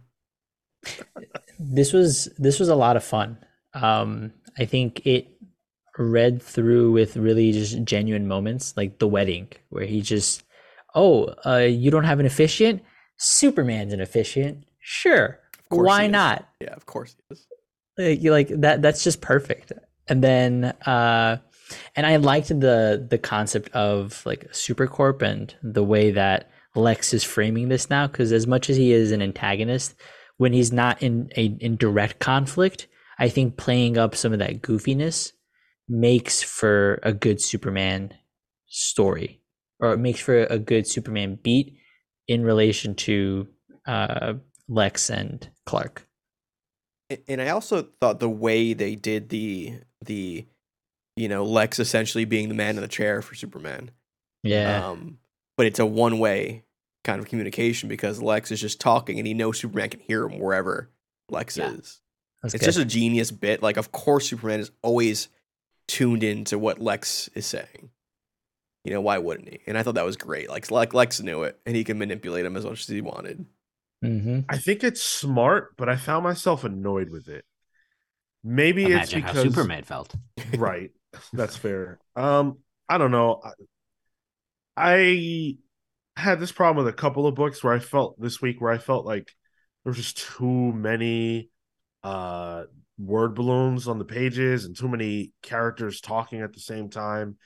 [1.58, 3.38] this was this was a lot of fun.
[3.74, 5.28] Um, I think it
[5.98, 10.42] read through with really just genuine moments, like the wedding, where he just,
[10.94, 12.82] oh, uh, you don't have an officiant?
[13.16, 14.64] Superman's an officiant.
[14.80, 16.48] Sure, Of course why not?
[16.60, 17.46] Yeah, of course he is.
[17.96, 19.72] like you like that that's just perfect
[20.08, 21.36] and then uh
[21.96, 27.24] and i liked the the concept of like supercorp and the way that lex is
[27.24, 29.94] framing this now because as much as he is an antagonist
[30.36, 32.86] when he's not in a in direct conflict
[33.18, 35.32] i think playing up some of that goofiness
[35.88, 38.12] makes for a good superman
[38.66, 39.40] story
[39.80, 41.76] or it makes for a good superman beat
[42.26, 43.46] in relation to
[43.86, 44.34] uh
[44.68, 46.06] lex and clark
[47.28, 50.46] And I also thought the way they did the the
[51.16, 53.90] you know Lex essentially being the man in the chair for Superman.
[54.42, 55.18] yeah Um,
[55.56, 56.64] but it's a one way
[57.04, 60.38] kind of communication because Lex is just talking and he knows Superman can hear him
[60.38, 60.90] wherever
[61.28, 61.72] Lex Yeah.
[61.72, 62.00] is.
[62.42, 62.66] that's it's good.
[62.66, 63.62] just a genius bit.
[63.62, 65.28] Like, of course, Superman is always
[65.86, 67.90] tuned into what Lex is saying.
[68.84, 69.60] You know, why wouldn't he?
[69.66, 70.48] And I thought that was great.
[70.50, 73.46] Like, like Lex knew it, and he can manipulate him as much as he wanted.
[74.02, 77.44] hmm I think it's smart, but I found myself annoyed with it.
[78.42, 80.14] Maybe Imagine it's how because Superman felt.
[80.56, 80.90] right.
[81.32, 81.98] That's fair.
[82.14, 83.40] Um, I don't know.
[84.76, 85.56] I,
[86.16, 88.72] I had this problem with a couple of books where I felt this week where
[88.72, 89.32] I felt like
[89.84, 91.50] there was just too many
[92.02, 92.64] uh
[92.98, 97.36] word balloons on the pages and too many characters talking at the same time.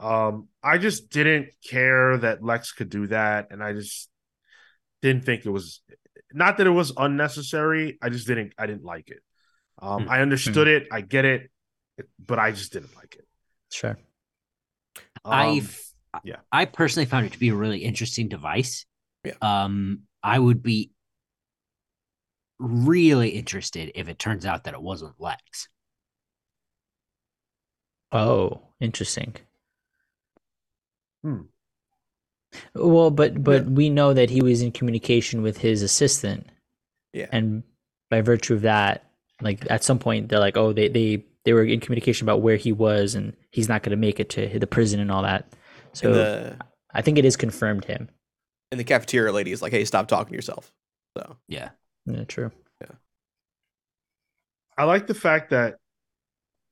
[0.00, 4.10] Um, I just didn't care that Lex could do that, and I just
[5.02, 5.80] didn't think it was
[6.32, 7.98] not that it was unnecessary.
[8.02, 9.20] I just didn't I didn't like it.
[9.80, 10.10] Um, Hmm.
[10.10, 11.50] I understood it, I get it,
[12.24, 13.26] but I just didn't like it.
[13.70, 13.96] Sure.
[15.24, 15.92] I Um, f-
[16.24, 16.36] yeah.
[16.52, 18.86] I personally found it to be a really interesting device.
[19.24, 19.34] Yeah.
[19.42, 20.90] Um, I would be
[22.58, 25.68] really interested if it turns out that it wasn't Lex.
[28.12, 29.34] Oh, interesting.
[31.22, 31.42] Hmm.
[32.74, 36.46] Well, but but we know that he was in communication with his assistant,
[37.12, 37.26] Yeah.
[37.32, 37.62] and
[38.10, 39.10] by virtue of that,
[39.42, 42.56] like at some point they're like, oh, they they they were in communication about where
[42.56, 45.52] he was, and he's not going to make it to the prison and all that.
[45.96, 46.56] So the
[46.92, 48.08] I think it is confirmed him.
[48.70, 50.72] and the cafeteria lady is like, "Hey, stop talking to yourself."
[51.16, 51.70] So Yeah.
[52.04, 52.52] Yeah, true.
[52.80, 52.96] Yeah,
[54.76, 55.76] I like the fact that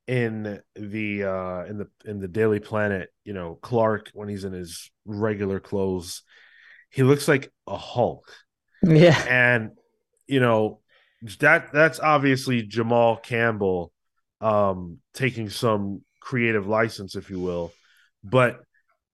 [0.06, 4.52] in the uh in the in the Daily Planet, you know, Clark when he's in
[4.52, 6.22] his regular clothes,
[6.90, 8.30] he looks like a Hulk.
[8.82, 9.18] Yeah.
[9.28, 9.70] And
[10.26, 10.80] you know,
[11.40, 13.92] that that's obviously Jamal Campbell
[14.40, 17.72] um taking some creative license if you will.
[18.22, 18.60] But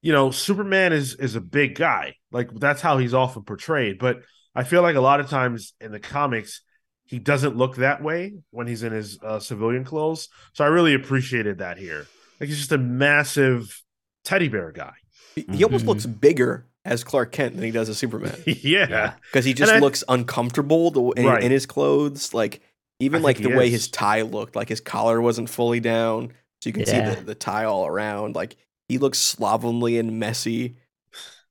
[0.02, 2.14] you know, Superman is is a big guy.
[2.32, 4.20] Like that's how he's often portrayed, but
[4.54, 6.62] I feel like a lot of times in the comics
[7.04, 10.28] he doesn't look that way when he's in his uh, civilian clothes.
[10.52, 12.06] So I really appreciated that here.
[12.38, 13.82] Like he's just a massive
[14.24, 14.92] teddy bear guy.
[15.34, 15.88] he, he almost Mhm.
[15.88, 18.86] looks bigger as Clark Kent than he does as Superman yeah.
[18.88, 19.12] Yeah.
[19.30, 21.42] because he just I- looks uncomfortable the, in, Right.
[21.42, 22.32] in his clothes.
[22.32, 22.60] Like
[23.00, 23.72] even I like the way is.
[23.72, 26.28] his tie looked, like his collar wasn't fully down,
[26.62, 27.10] so you can Yeah.
[27.14, 28.34] see the, the tie all around.
[28.36, 28.56] Like
[28.90, 30.76] he looks slovenly and messy.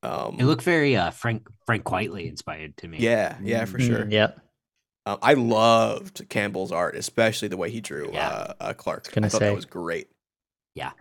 [0.03, 2.97] Um, It looked very uh Frank Frank Quitely inspired to me.
[2.99, 4.05] yeah, yeah, for sure.
[4.05, 4.39] Mm, yep.
[5.05, 8.27] Um, I loved Campbell's art, especially the way he drew Yeah.
[8.29, 9.11] uh, uh, Clark.
[9.11, 9.47] gonna I thought say.
[9.47, 10.07] that was great.
[10.75, 10.91] Yeah.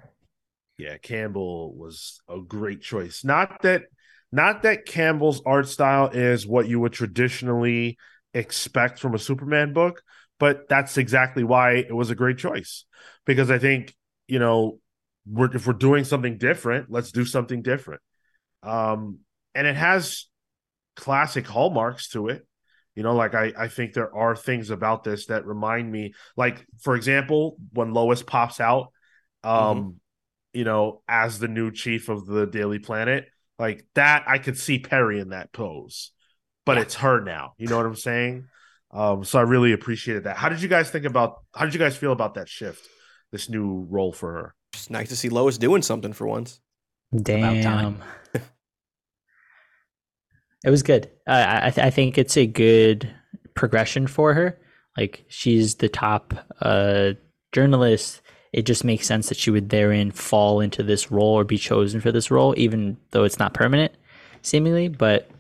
[0.79, 3.25] Yeah, Campbell was a great choice.
[3.25, 3.83] Not that
[4.31, 7.99] not that Campbell's art style is what you would traditionally
[8.35, 10.03] expect from a Superman book,
[10.39, 12.85] but that's exactly why it was a great choice.
[13.27, 13.95] Because I think,
[14.29, 14.79] you know,
[15.31, 18.01] we're if we're doing something different, let's do something different.
[18.63, 19.21] Um
[19.55, 20.27] and it has
[20.97, 22.47] classic hallmarks to it.
[22.95, 26.67] You know, like I, I think there are things about this that remind me, like
[26.81, 28.89] for example, when Lois pops out,
[29.45, 30.01] um,
[30.53, 33.27] you know, as the new chief of the Daily Planet,
[33.59, 36.11] like that, I could see Perry in that pose,
[36.67, 36.83] but Yeah.
[36.83, 37.55] it's her now.
[37.57, 38.49] You know what I'm saying?
[38.91, 40.37] Um, so I really appreciated that.
[40.37, 41.37] How did you guys think about?
[41.55, 42.85] How did you guys feel about that shift,
[43.31, 44.55] this new role for her?
[44.73, 46.61] It's nice to see Lois doing something for once.
[47.23, 47.63] Damn.
[47.63, 48.03] time.
[50.65, 51.11] it was good.
[51.27, 53.11] I I, th- I think it's a good
[53.55, 54.59] progression for her.
[54.97, 57.13] Like she's the top uh,
[57.53, 58.21] journalist.
[58.53, 62.01] It just makes sense that she would therein fall into this role or be chosen
[62.01, 63.93] for this role, even though it's not permanent,
[64.43, 64.89] seemingly.
[64.89, 65.31] But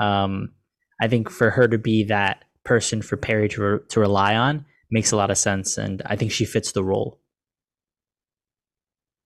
[0.00, 0.52] um,
[1.00, 4.66] I think for her to be that person for Perry to re- to rely on
[4.90, 7.20] makes a lot of sense, and I think she fits the role.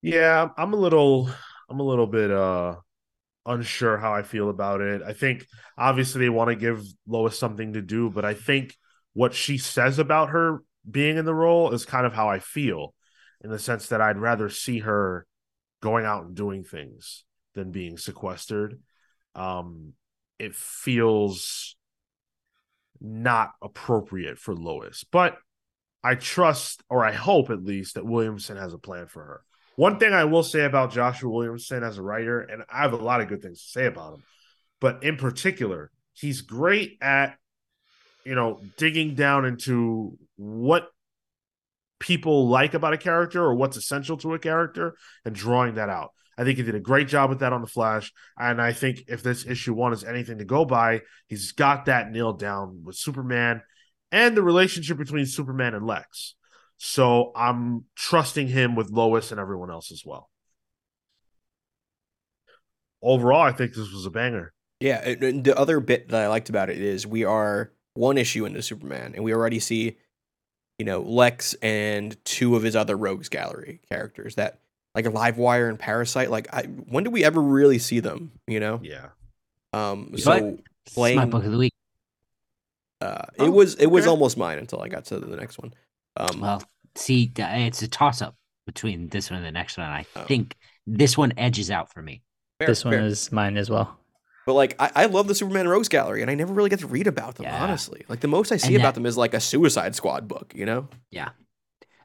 [0.02, 1.30] Yeah, I'm a little,
[1.70, 2.76] I'm a little bit uh
[3.46, 5.02] unsure how I feel about it.
[5.02, 5.46] I think
[5.78, 8.76] obviously they want to give Lois something to do, but I think
[9.14, 12.94] what she says about her being in the role is kind of how I feel,
[13.42, 15.26] in the sense that I'd rather see her
[15.82, 18.80] going out and doing things than being sequestered.
[19.34, 19.94] Um,
[20.38, 21.76] it feels
[23.00, 25.36] not appropriate for Lois, but
[26.04, 29.42] I trust, or I hope at least, that Williamson has a plan for her.
[29.76, 32.96] One thing I will say about Joshua Williamson as a writer, and I have a
[32.96, 34.22] lot of good things to say about him,
[34.80, 37.36] but in particular, he's great at,
[38.24, 40.88] you know, digging down into what
[41.98, 46.10] people like about a character or what's essential to a character and drawing that out.
[46.36, 49.04] I think he did a great job with that on the Flash, and I think
[49.08, 52.96] if this issue one is anything to go by, he's got that nailed down with
[52.96, 53.62] Superman
[54.10, 56.34] and the relationship between Superman and Lex.
[56.84, 60.28] So I'm trusting him with Lois and everyone else as well.
[63.00, 64.52] Overall, I think this was a banger.
[64.80, 68.18] Yeah, and- and the other bit that I liked about it is we are one
[68.18, 69.96] issue into Superman, and we already see,
[70.76, 74.58] you know, Lex and two of his other Rogues Gallery characters that,
[74.96, 76.30] like Livewire and Parasite.
[76.30, 78.32] Like, I, when do we ever really see them?
[78.48, 79.10] You know, Yeah.
[79.72, 81.74] um, But- so It's my book of the week.
[83.00, 84.10] uh, Oh, it was it was okay.
[84.10, 85.72] almost mine until I got to the next one.
[86.16, 86.62] Um, Well,
[86.96, 89.86] see, it's a toss up between this one and the next one.
[89.86, 90.24] And I Oh.
[90.24, 92.22] think this one edges out for me.
[92.58, 93.02] fair, this one fair.
[93.04, 93.98] is mine as well.
[94.46, 96.86] But like, I, I love the Superman Rogues Gallery, and I never really get to
[96.86, 97.44] read about them.
[97.44, 97.62] Yeah.
[97.62, 100.28] Honestly, like the most I see And about that- them is like a Suicide Squad
[100.28, 100.52] book.
[100.54, 101.30] You know, Yeah.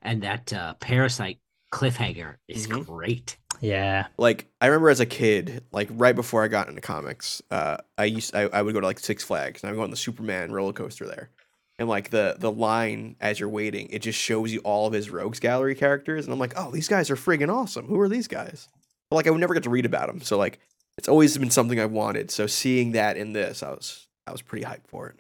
[0.01, 1.39] And that uh, Parasite
[1.73, 2.85] cliffhanger is Mhm.
[2.85, 3.37] great.
[3.59, 4.05] Yeah.
[4.19, 8.05] like I remember as a kid, like right before I got into comics, uh, I
[8.05, 9.97] used I, I would go to like Six Flags and I would go on the
[9.97, 11.31] Superman roller coaster there,
[11.79, 15.09] and like the the line as you're waiting, it just shows you all of his
[15.09, 17.85] Rogues Gallery characters, and I'm like, oh, these guys are friggin' awesome.
[17.87, 18.67] Who are these guys?
[19.09, 20.59] But like I would never get to read about them, so like
[20.97, 22.31] it's always been something I wanted.
[22.31, 25.15] So seeing that in this, I was I was pretty hyped for it.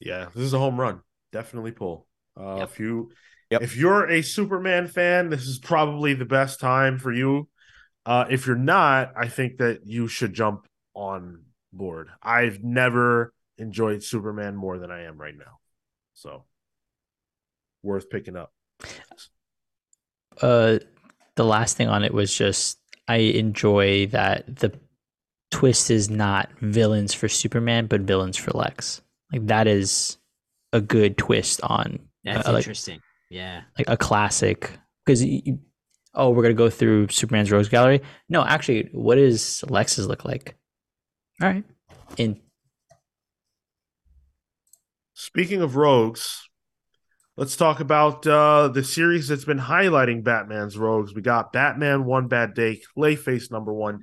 [0.00, 0.26] Yeah.
[0.34, 1.00] This is a home run.
[1.32, 2.06] Definitely pull.
[2.38, 2.68] Uh, Yep.
[2.70, 3.10] If you
[3.50, 3.62] Yep.
[3.62, 7.48] if you're a Superman fan, this is probably the best time for you.
[8.06, 12.08] Uh, if you're not, I think that you should jump on board.
[12.22, 15.58] I've never enjoyed Superman more than I am right now,
[16.14, 16.44] so
[17.82, 18.52] worth picking up.
[20.40, 20.78] Uh,
[21.36, 24.72] the last thing on it was just I enjoy that the
[25.50, 29.02] twist is not villains for Superman, but villains for Lex.
[29.32, 30.18] Like that is
[30.72, 33.00] a good twist on That's Uh, like- interesting.
[33.30, 33.62] Yeah.
[33.78, 34.72] like a classic
[35.06, 35.24] because
[36.14, 38.00] oh we're gonna go through Superman's Rogues Gallery.
[38.28, 40.56] No, actually, what does Lex's look like?
[41.40, 41.64] All right,
[42.16, 42.40] in
[45.20, 46.48] Speaking of rogues,
[47.36, 51.14] let's talk about uh, the series that's been highlighting Batman's rogues.
[51.14, 54.00] We got Batman One Bad Day, Clayface number one.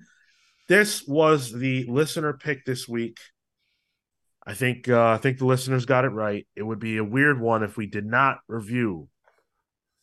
[0.68, 3.18] This was the listener pick this week.
[4.46, 6.46] I think uh, I think the listeners got it right.
[6.56, 9.10] It would be a weird one if we did not review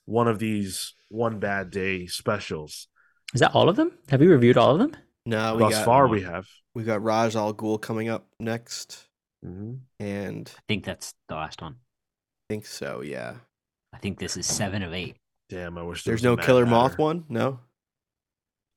[0.06, 2.88] one of these One Bad Day specials.
[3.32, 3.92] is that all of them?
[4.08, 4.96] Have we reviewed all of them?
[5.26, 6.48] No, we Thus got far, we have.
[6.74, 9.06] we got Ra's Al Ghul coming up next,
[9.44, 9.80] Mhm.
[10.00, 11.74] and I think that's the last one.
[11.74, 13.02] I think so.
[13.02, 13.36] Yeah.
[13.92, 15.16] I think this is seven of eight.
[15.48, 17.24] Damn, I wish there There's was no Mad Killer Moth one.
[17.28, 17.60] No.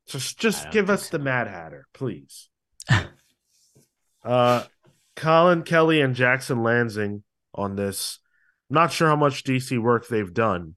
[0.08, 1.20] Just just give think us the.
[1.20, 2.50] Mad Hatter, please.
[4.24, 4.64] uh
[5.16, 7.24] Colin Kelly and Jackson Lansing
[7.56, 8.20] on this.
[8.70, 10.76] I'm not sure how much DC work they've done,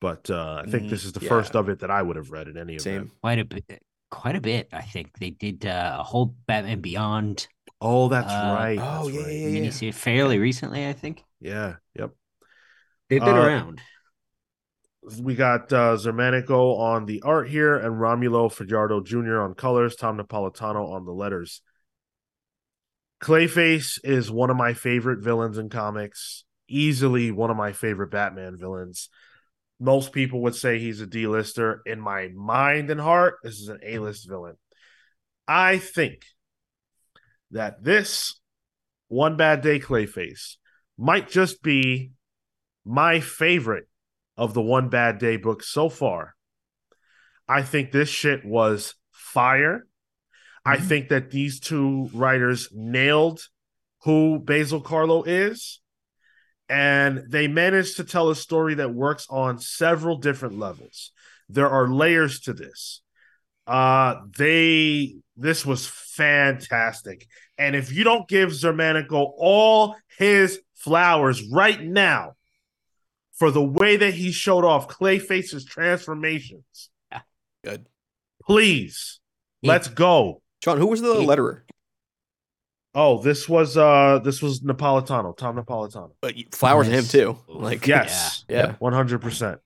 [0.00, 1.28] but uh, I think Mm, this is the yeah.
[1.28, 3.12] first of it that I would have read in any of them.
[3.20, 3.82] Quite a bit.
[4.10, 4.68] Quite a bit.
[4.72, 7.48] I think they did uh, a whole Batman Beyond
[7.80, 8.78] Oh, that's Uh, right.
[8.80, 9.32] oh, that's yeah, right.
[9.36, 9.70] yeah, yeah.
[9.70, 10.86] miniseries fairly recently.
[10.86, 12.12] I think Yeah, yep.
[13.08, 13.80] they've been Uh, around.
[15.22, 19.40] We got uh, Xermanico on the art here and Romulo Fajardo Jr.
[19.40, 21.62] on colors, Tom Napolitano on the letters.
[23.22, 28.56] Clayface is one of my favorite villains in comics, easily one of my favorite Batman
[28.58, 29.08] villains.
[29.80, 31.82] Most people would say he's a D-lister.
[31.86, 34.56] In my mind and heart, this is an A-list villain.
[35.46, 36.22] I think
[37.50, 38.40] that this
[39.08, 40.56] One Bad Day Clayface
[40.98, 42.12] might just be
[42.84, 43.88] my favorite
[44.36, 46.34] of the One Bad Day books so far.
[47.48, 49.86] I think this shit was fire.
[50.64, 50.88] I Mhm.
[50.88, 53.40] think that these two writers nailed
[54.02, 55.80] who Basil Carlo is.
[56.68, 61.12] And they managed to tell a story that works on several different levels.
[61.48, 63.02] There are layers to this.
[63.66, 67.26] Uh they this was fantastic.
[67.58, 72.32] And if you don't give Xermanico all his flowers right now
[73.38, 76.90] for the way that he showed off Clayface's transformations,
[77.64, 77.86] Good.
[78.44, 79.20] please
[79.62, 79.72] Yeah.
[79.72, 80.42] let's go.
[80.62, 81.26] John, who was the Yeah.
[81.26, 81.62] letterer?
[82.94, 86.12] Oh, this was uh this was Napolitano, Tom Napolitano.
[86.22, 87.38] But y- flowers to him too.
[87.46, 88.44] Like Yes.
[88.48, 88.76] Yeah.
[88.78, 89.60] One hundred percent.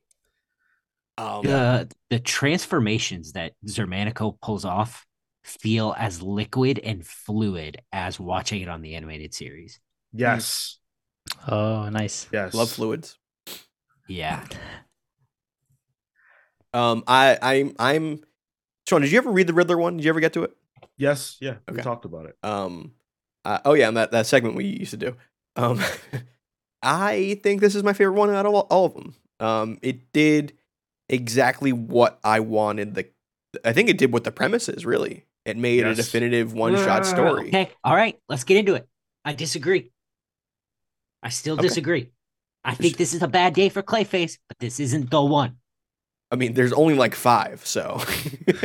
[1.16, 5.06] Um, the the transformations that Xermanico pulls off
[5.42, 9.80] feel as liquid and fluid as watching it on the animated series.
[10.12, 10.78] Yes.
[11.48, 12.26] Oh, nice.
[12.32, 12.54] Yes.
[12.54, 13.18] love fluids.
[14.08, 14.44] Yeah.
[16.72, 18.20] Um, I, I'm, I'm.
[18.88, 19.96] Sean, did you ever read the Riddler one?
[19.96, 20.56] Did you ever get to it?
[20.96, 21.36] Yes.
[21.40, 21.56] Yeah.
[21.70, 22.36] We talked about it.
[22.42, 22.92] Um,
[23.44, 25.16] uh, oh yeah, and that that segment we used to do.
[25.56, 25.80] Um,
[26.82, 29.14] I think this is my favorite one out of all, all of them.
[29.38, 30.52] Um, it did
[31.08, 32.94] exactly what I wanted.
[32.94, 33.08] The,
[33.64, 34.84] I think it did what the premise is.
[34.84, 37.48] Really, it made a definitive one shot story.
[37.48, 37.70] Okay.
[37.84, 38.18] All right.
[38.28, 38.88] Let's get into it.
[39.24, 39.90] I disagree.
[41.22, 41.62] I still Okay.
[41.68, 42.10] disagree.
[42.64, 45.56] I think this is a bad day for Clayface, but this isn't the one.
[46.30, 48.00] I mean, there's only like five, so.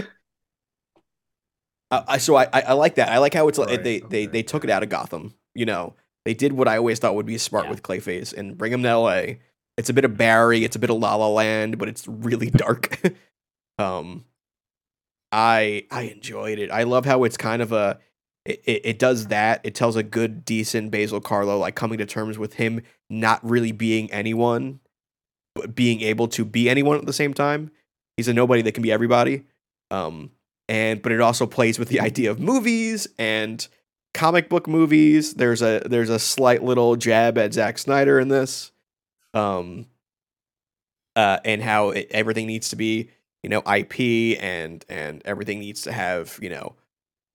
[1.92, 3.10] uh, I so I, I I like that.
[3.10, 5.34] I like how it's like Right, they they they took it out of Gotham.
[5.54, 7.72] You know, they did what I always thought would be smart Yeah.
[7.72, 9.40] with Clayface and bring him to L.A.
[9.78, 12.50] It's a bit of Barry, it's a bit of La La Land, but it's really
[12.52, 13.00] dark.
[13.78, 14.24] um,
[15.36, 16.72] I I enjoyed it.
[16.72, 18.00] I love how it's kind of a
[18.46, 19.60] it, it, it does that.
[19.66, 23.74] It tells a good, decent Basil Carlo like coming to terms with him not really
[23.74, 24.80] being anyone,
[25.54, 27.70] but being able to be anyone at the same time.
[28.16, 29.44] He's a nobody that can be everybody.
[29.92, 30.32] Um,
[30.70, 33.68] and but it also plays with the idea of movies and
[34.14, 35.34] comic book movies.
[35.34, 38.72] There's a there's a slight little jab at Zack Snyder in this,
[39.34, 39.88] um,
[41.18, 43.10] uh, and how it, everything needs to be
[43.46, 46.74] you know IP and and everything needs to have you know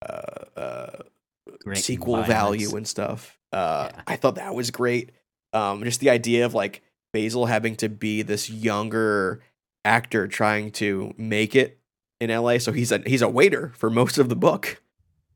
[0.03, 0.97] uh, uh,
[1.75, 3.39] sequel value and stuff.
[3.53, 4.03] Uh, Yeah.
[4.07, 5.13] I thought that was great.
[5.53, 6.83] Um, just the idea of like
[7.13, 9.41] Basil having to be this younger
[9.85, 11.79] actor trying to make it
[12.21, 12.59] in LA.
[12.59, 14.83] So he's a he's a waiter for most of the book.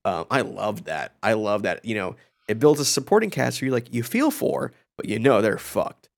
[0.04, 1.14] Um, I love that.
[1.22, 1.84] I love that.
[1.84, 2.16] You know,
[2.48, 5.58] it builds a supporting cast who you like you feel for, but you know they're
[5.58, 6.08] fucked.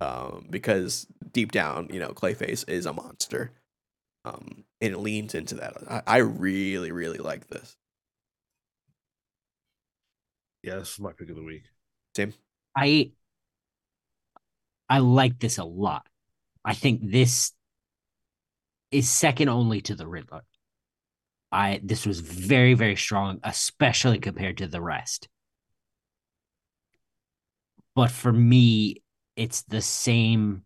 [0.00, 3.52] um, because deep down, you know, Clayface is a monster,
[4.24, 5.74] um, and it leans into that.
[5.88, 7.76] I, I really, really like this.
[10.62, 11.64] Yeah, this is my pick of the week.
[12.14, 12.32] Tim,
[12.76, 13.12] I
[14.88, 16.06] I like this a lot.
[16.64, 17.52] I think this
[18.92, 20.42] is second only to the Riddler.
[21.50, 25.28] I this was very very strong, especially compared to the rest.
[27.96, 29.02] But for me,
[29.36, 30.62] it's the same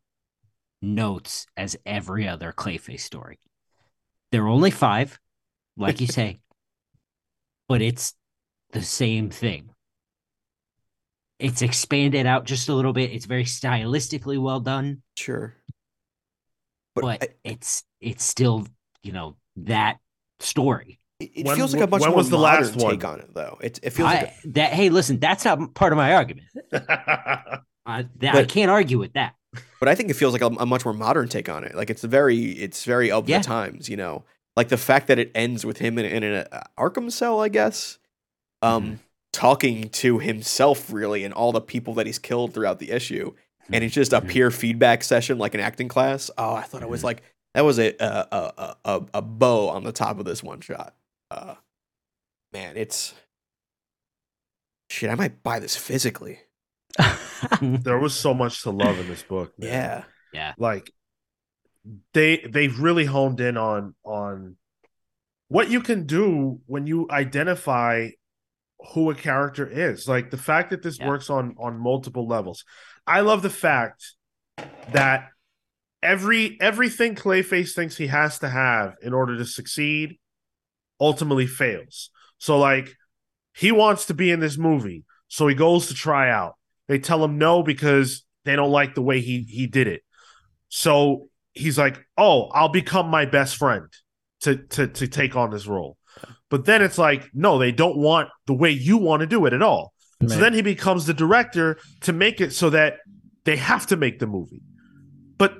[0.82, 3.38] notes as every other Clayface story.
[4.36, 5.18] There are only five,
[5.78, 6.40] like you say,
[7.70, 8.12] but it's
[8.72, 9.70] the same thing.
[11.38, 13.12] It's expanded out just a little bit.
[13.12, 15.54] It's very stylistically well done, Sure.
[16.94, 18.66] but, I- it's it's still
[19.02, 20.00] you know that
[20.40, 21.00] story.
[21.18, 22.90] it, it When- feels like a much when more was the modern last one?
[22.90, 23.56] take on it, though.
[23.62, 26.48] It it feels I, like a, that hey, listen, that's not part of my argument.
[26.74, 29.32] I, that, I can't argue with that.
[29.80, 31.74] But I think it feels like a, a much more modern take on it.
[31.74, 33.38] Like it's very it's very of Yeah.
[33.38, 34.24] the times, you know.
[34.56, 37.48] Like the fact that it ends with him in, in an uh, Arkham cell, I
[37.48, 37.98] guess,
[38.62, 38.98] um, Mhm.
[39.32, 43.34] talking to himself really and all the people that he's killed throughout the issue,
[43.70, 44.28] and it's just a Mhm.
[44.28, 46.30] peer feedback session like an acting class.
[46.38, 47.04] Oh, I thought it was Mhm.
[47.04, 47.22] like
[47.54, 50.94] that was a a, a a a bow on the top of this one shot.
[51.30, 51.56] Uh,
[52.52, 53.12] man, it's
[54.88, 55.10] shit.
[55.10, 56.40] I might buy this physically.
[57.62, 59.52] there was so much to love in this book.
[59.58, 59.68] man.
[59.68, 60.04] Yeah.
[60.32, 60.52] yeah.
[60.58, 60.90] like
[62.12, 64.56] they they've really honed in on on
[65.48, 68.08] what you can do when you identify
[68.92, 71.08] who a character is like the fact that this Yeah.
[71.08, 72.64] works on on multiple levels
[73.06, 74.14] i love the fact
[74.92, 75.28] that
[76.02, 80.18] every everything clayface thinks he has to have in order to succeed
[81.00, 82.94] ultimately fails so like
[83.54, 86.54] he wants to be in this movie so he goes to try out
[86.88, 90.02] they tell him no because they don't like the way he he did it
[90.68, 93.88] so he's like, "Oh, I'll become my best friend
[94.40, 95.96] to to to take on this role."
[96.48, 99.52] But then it's like, no, they don't want the way you want to do it
[99.52, 99.92] at all.
[100.26, 102.98] So then he becomes the director to make it so that
[103.44, 104.62] they have to make the movie.
[105.36, 105.58] But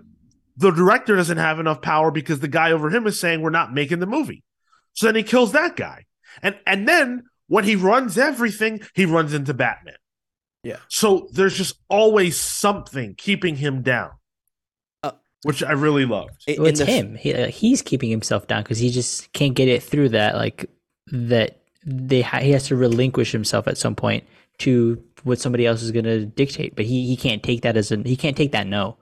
[0.56, 3.74] the director doesn't have enough power because the guy over him is saying we're not
[3.74, 4.44] making the movie.
[4.94, 6.04] So then he kills that guy.
[6.42, 9.96] And and then when he runs everything, he runs into Batman.
[10.66, 10.76] Yeah.
[10.88, 14.10] So there's just always something keeping him down.
[15.02, 15.12] Uh,
[15.42, 16.42] which I really loved.
[16.46, 17.14] In- Well, it's the- him.
[17.14, 20.34] He, uh, he's keeping himself down because he just can't get it through that.
[20.34, 20.68] Like
[21.12, 24.24] that, they ha- he has to relinquish himself at some point
[24.58, 26.74] to what somebody else is going to dictate.
[26.74, 28.96] But he he can't take that as an he can't take that no.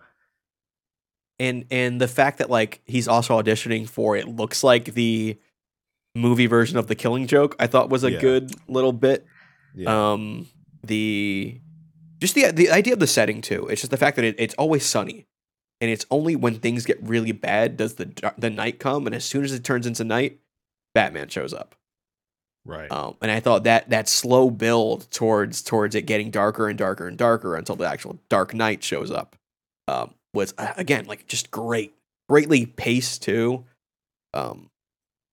[1.38, 5.36] and and the fact that like he's also auditioning for it looks like the
[6.14, 8.20] movie version of the killing joke i thought was a Yeah.
[8.20, 9.26] good little bit
[9.74, 10.12] Yeah.
[10.12, 10.46] um
[10.86, 11.60] the
[12.20, 14.54] just the the idea of the setting too it's just the fact that it, it's
[14.54, 15.26] always sunny
[15.80, 19.24] and it's only when things get really bad does the the night come and as
[19.24, 20.38] soon as it turns into night
[20.94, 21.74] batman shows up
[22.64, 22.90] right.
[22.90, 27.06] um, and I thought that that slow build towards towards it getting darker and darker
[27.06, 29.36] and darker until the actual Dark Knight shows up
[29.88, 31.94] um, was uh, again like just great,
[32.28, 33.64] greatly paced too.
[34.32, 34.70] Um,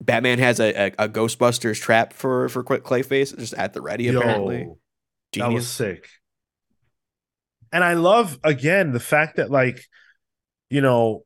[0.02, 4.08] Batman has a, a, a Ghostbusters trap for for Cl- Clayface just at the ready
[4.08, 4.62] apparently.
[4.62, 4.78] Yo,
[5.39, 6.07] that was sick.
[7.71, 9.82] And I love again the fact that like,
[10.69, 11.23] you know,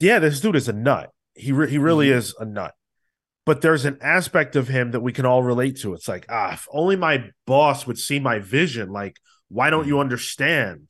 [0.00, 1.10] yeah, this dude is a nut.
[1.34, 2.16] He re- he really Mhm.
[2.16, 2.74] is a nut.
[3.44, 5.94] But there's an aspect of him that we can all relate to.
[5.94, 8.90] It's like, ah, if only my boss would see my vision.
[8.90, 9.16] Like,
[9.48, 10.88] why don't you understand?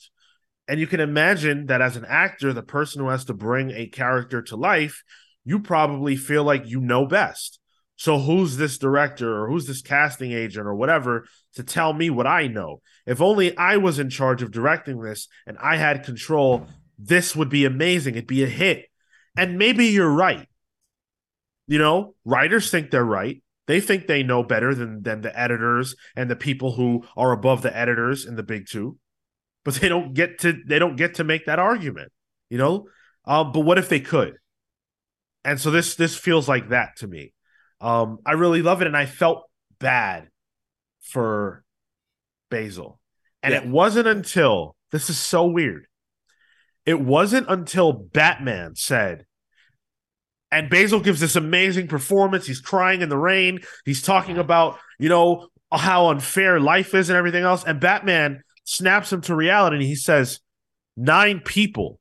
[0.68, 3.86] And you can imagine that as an actor, the person who has to bring a
[3.86, 5.02] character to life,
[5.44, 7.58] you probably feel like you know best.
[7.96, 12.26] So who's this director or who's this casting agent or whatever to tell me what
[12.26, 12.80] I know?
[13.06, 16.66] If only I was in charge of directing this and I had control,
[16.98, 18.14] this would be amazing.
[18.14, 18.86] It'd be a hit.
[19.36, 20.48] And maybe you're right.
[21.66, 23.42] You know, writers think they're right.
[23.66, 27.62] They think they know better than than the editors and the people who are above
[27.62, 28.98] the editors in the big two.
[29.64, 32.10] But they don't get to they don't get to make that argument,
[32.50, 32.88] you know?
[33.24, 34.34] Um, but what if they could?
[35.44, 37.32] And so this this feels like that to me.
[37.82, 39.42] Um, I really love it, and I felt
[39.78, 40.28] bad
[41.00, 41.64] for
[42.50, 43.00] Basil.
[43.42, 45.86] And it wasn't until this is so weird.
[46.86, 49.26] It wasn't until Batman said,
[50.52, 52.46] and Basil gives this amazing performance.
[52.46, 53.60] He's crying in the rain.
[53.84, 54.42] He's talking Yeah.
[54.42, 57.64] about, you know, how unfair life is and everything else.
[57.64, 60.40] And Batman snaps him to reality and he says,
[60.94, 61.98] Nine people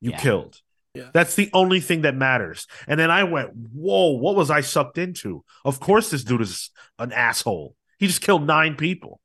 [0.00, 0.18] you Yeah.
[0.18, 0.56] killed.
[0.94, 1.10] Yeah.
[1.14, 2.66] That's the only thing that matters.
[2.88, 5.44] And then I went, Whoa, what was I sucked into?
[5.64, 7.76] Of course, this dude is an asshole.
[7.98, 9.20] He just killed nine people.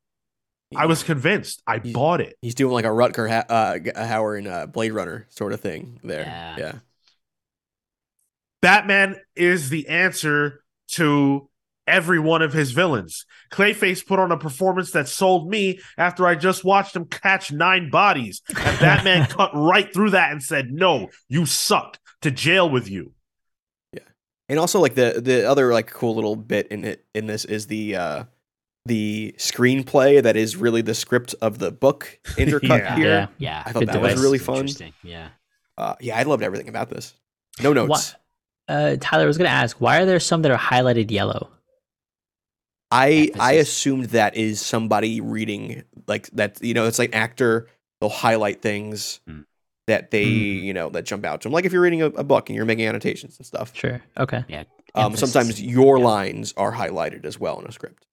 [0.74, 1.62] I was convinced.
[1.66, 2.36] I He's- bought it.
[2.42, 5.60] He's doing like a Rutger ha- uh, G- Hauer in uh, Blade Runner sort of
[5.60, 6.22] thing there.
[6.22, 6.56] Yeah.
[6.58, 6.72] yeah.
[8.62, 10.62] Batman is the answer
[10.92, 11.48] to
[11.86, 13.24] every one of his villains.
[13.52, 17.90] Clayface put on a performance that sold me after I just watched him catch nine
[17.90, 18.42] bodies.
[18.48, 21.98] And Batman cut right through that and said, No, you suck.
[22.22, 23.12] To jail with you.
[23.92, 24.00] Yeah.
[24.48, 27.66] And also like the the other like cool little bit in it in this is
[27.66, 28.24] the uh
[28.86, 32.96] the screenplay that is really the script of the book intercut Yeah.
[32.96, 33.06] here.
[33.06, 33.26] Yeah.
[33.38, 33.62] Yeah.
[33.66, 34.56] I thought Good that was really fun.
[34.58, 34.92] Interesting.
[35.02, 35.28] Yeah.
[35.76, 37.12] Uh, yeah, I loved everything about this.
[37.62, 37.90] No notes.
[37.90, 38.16] What?
[38.68, 41.50] Uh, Tyler I was going to ask, why are there some that are highlighted yellow?
[42.90, 46.62] I I assumed that is somebody reading like that.
[46.62, 47.68] You know, it's like actor.
[48.00, 49.40] They'll highlight things Hmm.
[49.86, 50.64] that they Hmm.
[50.64, 51.52] you know that jump out to them.
[51.52, 53.74] Like if you're reading a, a book and you're making annotations and stuff.
[53.74, 54.02] Sure.
[54.18, 54.44] Okay.
[54.48, 54.64] Yeah.
[54.94, 55.32] Um, Emphasis.
[55.32, 58.06] sometimes your lines are highlighted as well in a script.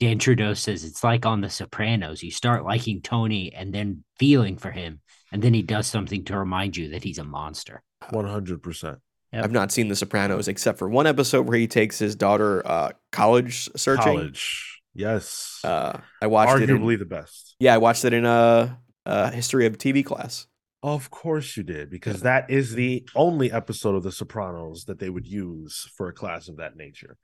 [0.00, 2.22] Dan Trudeau says it's like on The Sopranos.
[2.22, 5.00] You start liking Tony and then feeling for him,
[5.32, 7.82] and then he does something to remind you that he's a monster.
[8.10, 9.00] 100%.
[9.34, 9.44] Yep.
[9.44, 12.90] I've not seen The Sopranos except for one episode where he takes his daughter uh,
[13.10, 14.04] college searching.
[14.04, 14.80] College.
[14.94, 15.60] Yes.
[15.64, 16.70] Uh, I watched it.
[16.70, 17.56] Arguably In, the best.
[17.58, 20.46] yeah, I watched it in a, a history of TV class.
[20.84, 25.10] Of course you did, because that is the only episode of The Sopranos that they
[25.10, 27.16] would use for a class of that nature.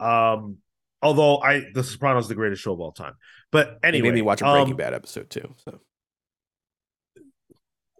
[0.00, 0.56] Um,
[1.02, 3.14] although I The Sopranos is the greatest show of all time.
[3.52, 5.54] But anyway, made me watch a Breaking um, Bad episode too.
[5.64, 5.78] So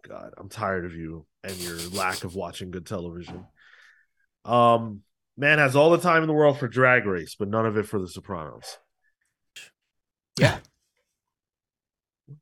[0.05, 3.45] God, I'm tired of you and your lack of watching good television.
[4.45, 5.01] Um,
[5.37, 7.87] man has all the time in the world for Drag Race, but none of it
[7.87, 8.77] for The Sopranos.
[10.39, 10.59] Yeah.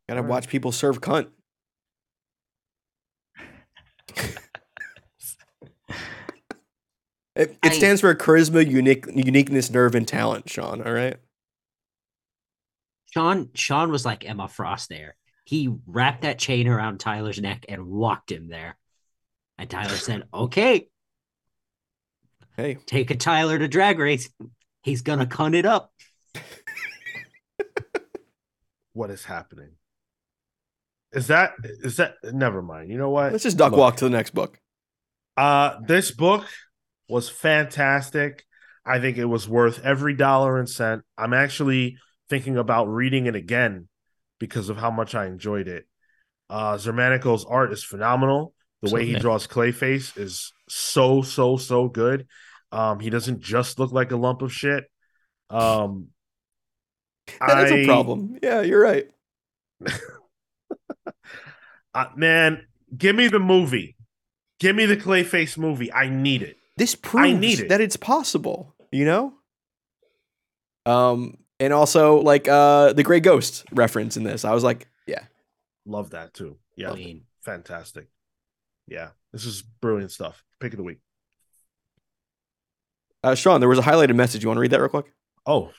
[0.08, 1.28] Gotta watch people serve cunt.
[7.39, 10.50] It, it stands for charisma, unique, uniqueness, nerve, and talent.
[10.50, 11.16] Sean, all right.
[13.14, 15.16] Sean Sean was like Emma Frost there.
[15.45, 18.78] He wrapped that chain around Tyler's neck and walked him there.
[19.60, 20.88] And Tyler said, "Okay,
[22.55, 24.30] Hey, take a Tyler to drag race.
[24.82, 25.93] He's gonna cunt it up."
[28.93, 29.70] What is happening?
[31.14, 32.89] Is that is that never mind.
[32.89, 33.32] You know what?
[33.32, 33.80] let's just duck Look.
[33.80, 34.60] walk to the next book.
[35.38, 36.45] Uh, this book
[37.07, 38.45] was fantastic.
[38.86, 41.03] I think it was worth every dollar and cent.
[41.18, 41.97] I'm actually
[42.30, 43.88] thinking about reading it again
[44.38, 45.88] because of how much I enjoyed it.
[46.49, 48.53] Uh, Xermanico's art is phenomenal.
[48.82, 49.21] The way he Absolutely.
[49.21, 52.27] draws Clayface is so so so good.
[52.71, 54.86] Um, he doesn't just look like a lump of shit.
[55.49, 56.07] Um,
[57.39, 58.38] That is I- a problem.
[58.41, 59.07] Yeah, you're right.
[61.93, 62.65] uh, man,
[62.95, 63.95] give me the movie.
[64.59, 65.91] Give me the Clayface movie.
[65.91, 66.57] I need it.
[66.77, 67.69] This proves need it.
[67.69, 68.75] that it's possible.
[68.91, 69.34] You know.
[70.86, 74.45] Um, and also like uh the Gray Ghost reference in this.
[74.45, 75.23] I was like, yeah,
[75.86, 76.57] Love that too.
[76.75, 76.91] Yeah.
[76.91, 78.07] I fantastic.
[78.89, 80.43] Yeah, this is brilliant stuff.
[80.59, 80.99] Pick of the week.
[83.23, 84.43] uh, Sean, there was a highlighted message.
[84.43, 85.13] You want to read that real quick?
[85.45, 85.71] Oh,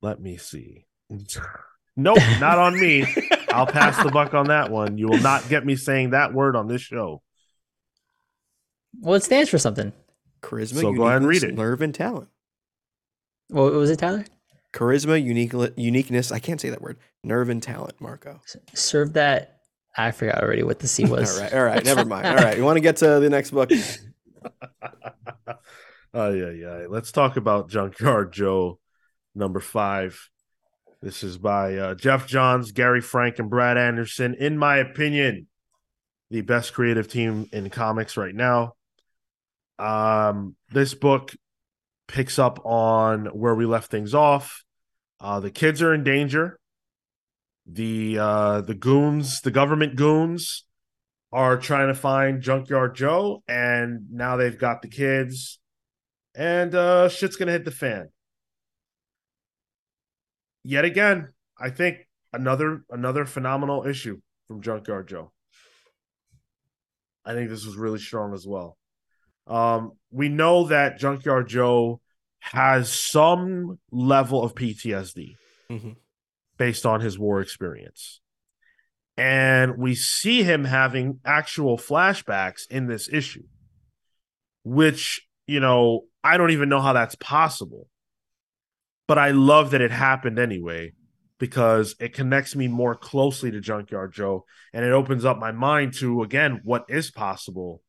[0.00, 0.86] let me see.
[1.96, 3.06] nope, not on me.
[3.50, 4.96] I'll pass the buck on that one.
[4.98, 7.22] You will not get me saying that word on this show.
[9.00, 9.92] Well, it stands for something.
[10.42, 11.54] Charisma, So go ahead and read it.
[11.54, 12.28] Nerve and talent.
[13.48, 14.24] What was it, Tyler?
[14.72, 16.32] Charisma, unique, uniqueness.
[16.32, 16.96] I can't say that word.
[17.22, 18.40] Nerve and talent, Marco.
[18.44, 19.58] S- Serve that.
[19.96, 21.36] I forgot already what the C was.
[21.36, 22.26] All right, all right, never mind.
[22.26, 23.70] All right, you want to get to the next book?
[26.14, 26.86] Oh yeah, yeah.
[26.88, 28.78] Let's talk about Junkyard Joe,
[29.34, 30.28] number five.
[31.00, 34.34] This is by uh, Geoff Johns, Gary Frank, and Brad Anderson.
[34.34, 35.46] In my opinion,
[36.30, 38.74] the best creative team in comics right now.
[39.78, 41.34] Um, this book
[42.08, 44.64] picks up on where we left things off.
[45.18, 46.58] Uh, the kids are in danger.
[47.66, 50.64] The uh, the goons, the government goons,
[51.32, 55.60] are trying to find Junkyard Joe, and now they've got the kids,
[56.34, 58.08] and uh, shit's gonna hit the fan.
[60.64, 65.32] Yet again, I think another another phenomenal issue from Junkyard Joe.
[67.24, 68.76] I think this was really strong as well.
[69.46, 72.00] Um, we know that Junkyard Joe
[72.40, 75.36] has some level of PTSD
[75.70, 75.96] Mhm.
[76.56, 78.20] Based on his war experience.
[79.16, 83.44] And we see him having actual flashbacks in this issue,
[84.64, 87.88] which, you know, I don't even know how that's possible.
[89.06, 90.92] But I love that it happened anyway
[91.38, 95.94] because it connects me more closely to Junkyard Joe and it opens up my mind
[95.94, 97.82] to, again, what is possible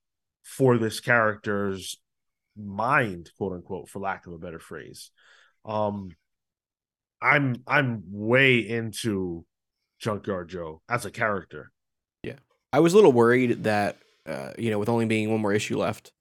[0.44, 1.98] for this character's
[2.58, 5.12] mind, quote unquote, for lack of a better phrase.
[5.66, 6.10] Um,
[7.24, 9.46] I'm I'm way into
[10.00, 11.72] Junkyard Joe as a character.
[12.22, 12.36] Yeah,
[12.74, 13.98] I was a little worried that,
[14.28, 16.12] uh, you know, with only being one more issue left,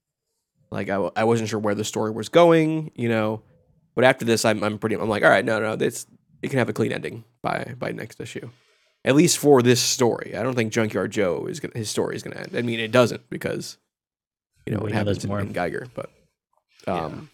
[0.71, 3.41] like I, I wasn't sure where the story was going, you know.
[3.95, 4.95] But after this, I'm I'm pretty.
[4.95, 6.07] I'm like, all right, no, no, this
[6.41, 8.49] it can have a clean ending by by next issue,
[9.05, 10.35] at least for this story.
[10.35, 12.55] I don't think Junkyard Joe is gonna, his story is gonna end.
[12.55, 13.77] I mean, it doesn't because,
[14.65, 15.41] you know, We it know happens more.
[15.41, 15.87] in Geiger.
[15.93, 16.09] But,
[16.87, 17.29] um,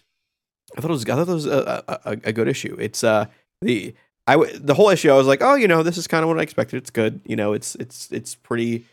[0.78, 2.76] I thought it was I thought it was a, a, a, a good issue.
[2.80, 3.28] It's uh
[3.62, 3.94] the
[4.28, 5.10] I w- the whole issue.
[5.10, 6.78] I was like, oh, you know, this is kind of what I expected.
[6.78, 7.22] It's good.
[7.26, 8.86] You know, it's it's it's pretty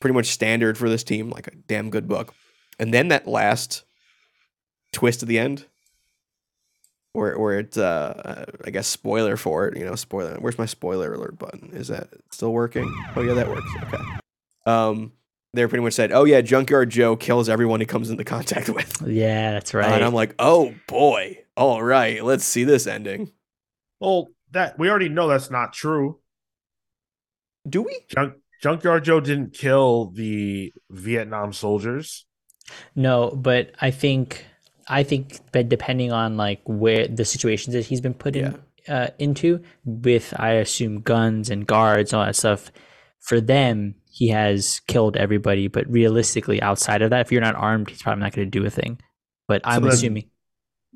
[0.00, 2.34] pretty much standard for this team, like a damn good book.
[2.78, 3.84] And then that last
[4.92, 5.66] twist at the end,
[7.12, 10.36] where where it's uh, uh, I guess spoiler for it, you know, spoiler.
[10.40, 11.70] Where's my spoiler alert button?
[11.72, 12.92] Is that still working?
[13.14, 13.70] Oh yeah, that works.
[13.84, 14.02] Okay.
[14.66, 15.12] Um,
[15.52, 19.02] they pretty much said, oh yeah, Junkyard Joe kills everyone he comes into contact with.
[19.06, 19.92] Yeah, that's Uh, right.
[19.92, 23.30] and I'm like, oh boy, all right, let's see this ending.
[24.04, 26.20] Well, that we already know that's not true.
[27.68, 27.98] Do we?
[28.08, 32.26] Junk, Junkyard Joe didn't kill the Vietnam soldiers.
[32.94, 34.44] No, but I think
[34.88, 39.08] I think but depending on like where the situations that he's been put in uh,
[39.18, 42.70] into with I assume guns and guards all that stuff
[43.20, 47.88] for them he has killed everybody but realistically outside of that if you're not armed
[47.88, 49.00] he's probably not going to do a thing
[49.48, 50.30] but I'm then- assuming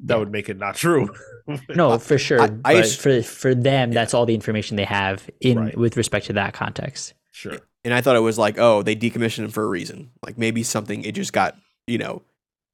[0.05, 0.18] That Yeah.
[0.20, 1.09] would make it not true.
[1.68, 4.84] no for sure I- I but ass- for for them that's all the information they
[4.84, 5.76] have in Right.
[5.76, 7.59] with respect to that context sure.
[7.84, 10.11] and I thought it was like, oh, they decommissioned him for a reason.
[10.24, 12.22] Like maybe something it just got you know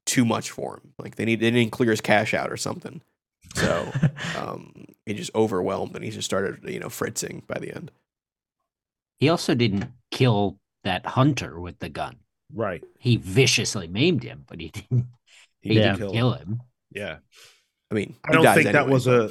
[0.05, 0.93] too much for him.
[0.99, 3.01] Like they need they didn't clear his cache out or something.
[3.55, 3.91] So
[4.37, 7.91] um, he just overwhelmed and he just started you know fritzing by the end.
[9.19, 12.17] He also didn't kill that hunter with the gun.
[12.53, 12.83] Right.
[12.99, 15.07] He viciously maimed him, but he didn't.
[15.61, 16.47] He He did didn't kill kill him.
[16.49, 16.61] him.
[16.95, 17.17] Yeah.
[17.91, 19.29] I mean, I don't dies think that was a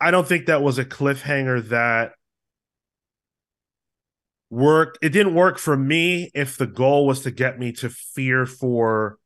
[0.00, 2.12] I don't think that was a cliffhanger that
[4.50, 4.98] worked.
[5.02, 9.18] It didn't work for me if the goal was to get me to fear for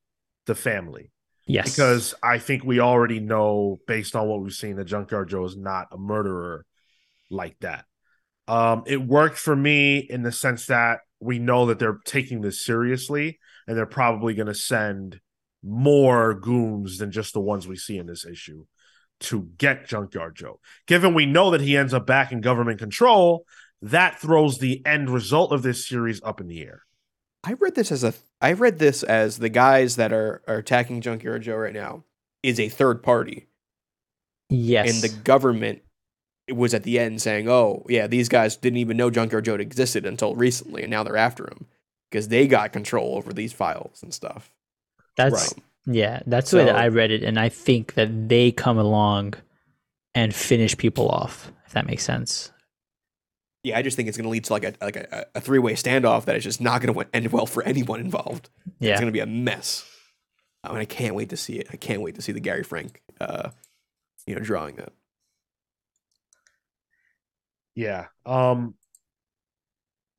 [0.46, 1.10] the family.
[1.46, 5.44] yes Because I think we already know, based on what we've seen, that Junkyard Joe
[5.44, 6.64] is not a murderer
[7.30, 7.84] like that.
[8.48, 12.64] Um, it worked for me in the sense that we know that they're taking this
[12.64, 15.20] seriously and they're probably going to send
[15.62, 18.64] more goons than just the ones we see in this issue
[19.20, 20.60] to get Junkyard Joe.
[20.86, 23.44] Given we know that he ends up back in government control,
[23.82, 26.82] that throws the end result of this series up in the air.
[27.44, 31.00] I read this as a I read this as the guys that are are attacking
[31.00, 32.04] Junkyard Joe right now
[32.42, 33.48] is a third party
[34.48, 35.82] yes and the government
[36.52, 40.04] was at the end saying, "Oh, yeah, these guys didn't even know Junkyard Joe existed
[40.04, 41.66] until recently, and now they're after him
[42.10, 44.50] because they got control over these files and stuff."
[45.24, 45.64] That's Right.
[45.86, 49.34] Yeah, that's the way that I read it, and I think that they come along
[50.14, 51.50] and finish people off.
[51.66, 52.52] If that makes sense.
[53.62, 55.58] Yeah, I just think it's going to lead to like a like a, a three
[55.58, 58.50] way standoff that is just not going to end well for anyone involved.
[58.78, 59.84] Yeah, It's going to be a mess.
[60.62, 61.68] I mean, I can't wait to see it.
[61.72, 63.50] I can't wait to see the Gary Frank, uh,
[64.26, 64.92] you know, drawing that.
[67.74, 68.06] Yeah.
[68.26, 68.74] Um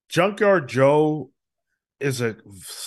[0.09, 1.31] Junkyard Joe
[2.01, 2.35] is a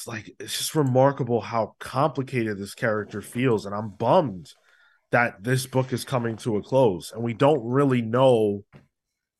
[0.06, 4.52] like it's just remarkable how complicated this character feels and I'm bummed
[5.12, 8.64] that this book is coming to a close and we don't really know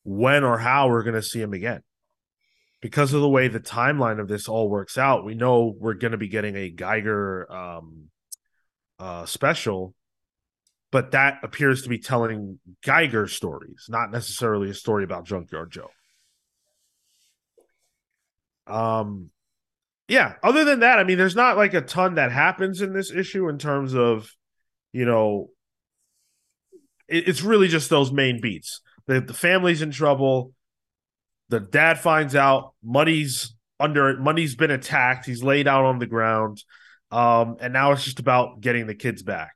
[0.05, 1.83] when or how we're going to see him again.
[2.81, 6.13] Because of the way the timeline of this all works out, we know we're going
[6.13, 8.09] to be getting a Geiger um
[8.99, 9.95] uh special
[10.95, 15.91] but that appears to be telling Geiger stories, not necessarily a story about Junkyard Joe.
[18.69, 19.31] Um,
[20.09, 20.35] yeah.
[20.43, 23.49] Other than that, I mean, there's not like a ton that happens in this issue
[23.49, 24.31] in terms of,
[24.93, 25.51] you know,
[27.09, 28.81] it, it's really just those main beats.
[29.07, 30.53] The the family's in trouble.
[31.49, 35.27] The dad finds out money's under money's been attacked.
[35.27, 36.63] He's laid out on the ground.
[37.11, 39.53] Um, and now it's just about getting the kids back.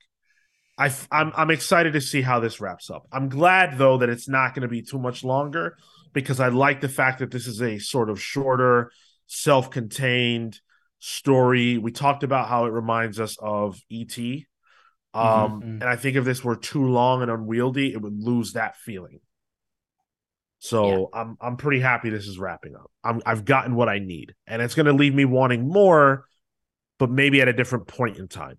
[0.78, 3.06] I I'm I'm excited to see how this wraps up.
[3.10, 5.76] I'm glad though that it's not going to be too much longer
[6.12, 8.92] because I like the fact that this is a sort of shorter,
[9.28, 10.60] self-contained
[10.98, 11.78] story.
[11.78, 14.46] We talked about how it reminds us of ET.
[15.14, 15.80] Um Mhm.
[15.80, 19.20] and I think if this were too long and unwieldy, it would lose that feeling.
[20.60, 22.90] So I'm I'm pretty happy this is wrapping up.
[23.04, 26.26] I'm I've gotten what I need, and it's going to leave me wanting more,
[26.98, 28.58] but maybe at a different point in time.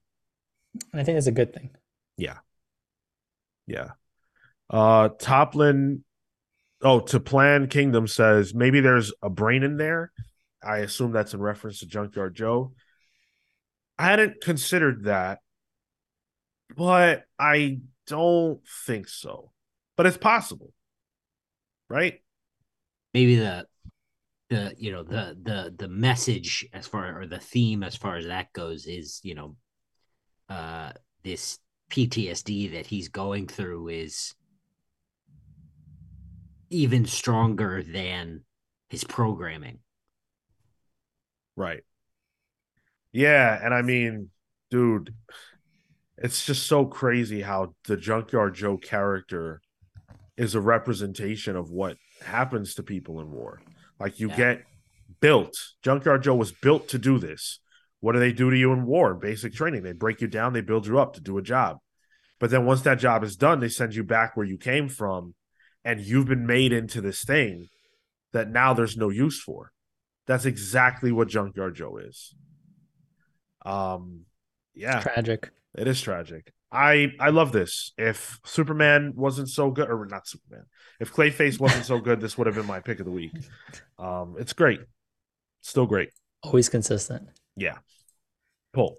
[0.91, 1.71] And I think that's a good thing.
[2.17, 2.37] Yeah,
[3.67, 3.91] yeah.
[4.69, 6.03] Uh Toplin
[6.81, 10.11] oh to plan kingdom says maybe there's a brain in there.
[10.63, 12.73] I assume that's in reference to Junkyard Joe.
[13.97, 15.39] I hadn't considered that,
[16.75, 19.51] but I don't think so.
[19.97, 20.73] but it's possible,
[21.89, 22.21] right?
[23.13, 23.65] maybe the
[24.49, 28.25] the you know the the the message as far or the theme as far as
[28.25, 29.55] that goes is you know
[30.49, 30.91] uh
[31.23, 31.59] this
[31.91, 34.35] PTSD that he's going through is
[36.69, 38.41] even stronger than
[38.89, 39.79] his programming.
[41.59, 41.83] Right.
[43.11, 44.29] Yeah, and I mean,
[44.71, 45.13] dude,
[46.17, 49.61] it's just so crazy how the Junkyard Joe character
[50.37, 53.59] is a representation of what happens to people in war.
[53.99, 54.37] Like you Yeah.
[54.37, 54.63] get
[55.19, 55.57] built.
[55.81, 57.59] Junkyard Joe was built to do this.
[57.99, 59.13] What do they do to you in war?
[59.13, 59.83] Basic training.
[59.83, 61.79] They break you down, they build you up to do a job.
[62.39, 65.35] But then once that job is done, they send you back where you came from
[65.83, 67.67] and you've been made into this thing
[68.31, 69.73] that now there's no use for.
[70.29, 72.35] That's exactly what Junkyard Joe is.
[73.65, 74.25] Um
[74.75, 75.49] yeah, Tragic.
[75.75, 76.53] it is tragic.
[76.71, 77.93] I I love this.
[77.97, 80.65] If Superman wasn't so good, or not Superman,
[80.99, 83.31] if Clayface wasn't so good, this would have been my pick of the week.
[83.97, 84.79] Um, it's great,
[85.61, 86.11] still great.
[86.43, 87.27] Always consistent.
[87.57, 87.79] Yeah,
[88.71, 88.97] pull.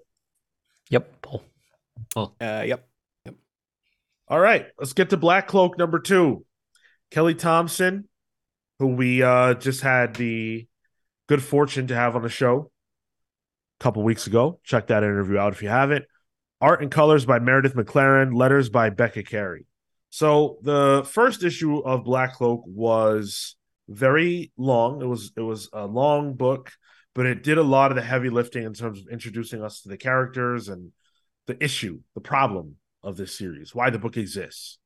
[0.89, 1.21] Yep.
[1.21, 1.43] Pull.
[2.15, 2.87] Uh, yep.
[3.25, 3.35] yep.
[4.27, 6.45] All right, let's get to Black Cloak number two.
[7.09, 8.09] Kelly Thompson,
[8.79, 10.67] who we uh just had the
[11.31, 12.69] good fortune to have on the show
[13.79, 14.59] a couple weeks ago.
[14.65, 16.03] Check that interview out if you haven't.
[16.59, 19.65] Art and colors by Meredith McLaren, letters by Becca Carey.
[20.09, 23.55] So the first issue of Black Cloak was
[23.87, 25.01] very long.
[25.01, 26.73] It was it was a long book,
[27.15, 29.87] but it did a lot of the heavy lifting in terms of introducing us to
[29.87, 30.91] the characters and
[31.47, 34.79] the issue, the problem of this series, why the book exists.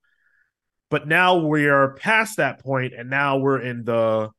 [0.92, 4.30] But now we are past that point, and now we're in the,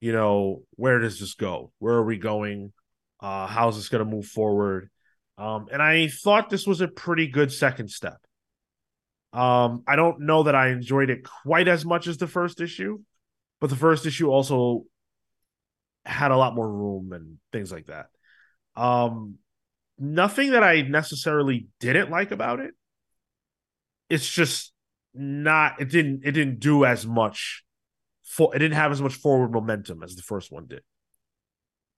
[0.00, 1.72] you know, where does this go?
[1.78, 2.72] Where are we going?
[3.20, 4.90] Uh, how's this going to move forward?
[5.36, 8.18] Um, and I thought this was a pretty good second step.
[9.32, 12.98] Um, I don't know that I enjoyed it quite as much as the first issue,
[13.60, 14.84] but the first issue also
[16.04, 18.06] had a lot more room and things like that.
[18.74, 19.36] Um,
[19.98, 22.72] nothing that I necessarily didn't like about it.
[24.08, 24.72] It's just
[25.14, 25.80] not.
[25.80, 26.22] It didn't.
[26.24, 27.64] It didn't do as much.
[28.30, 30.82] For it didn't have as much forward momentum as the first one did.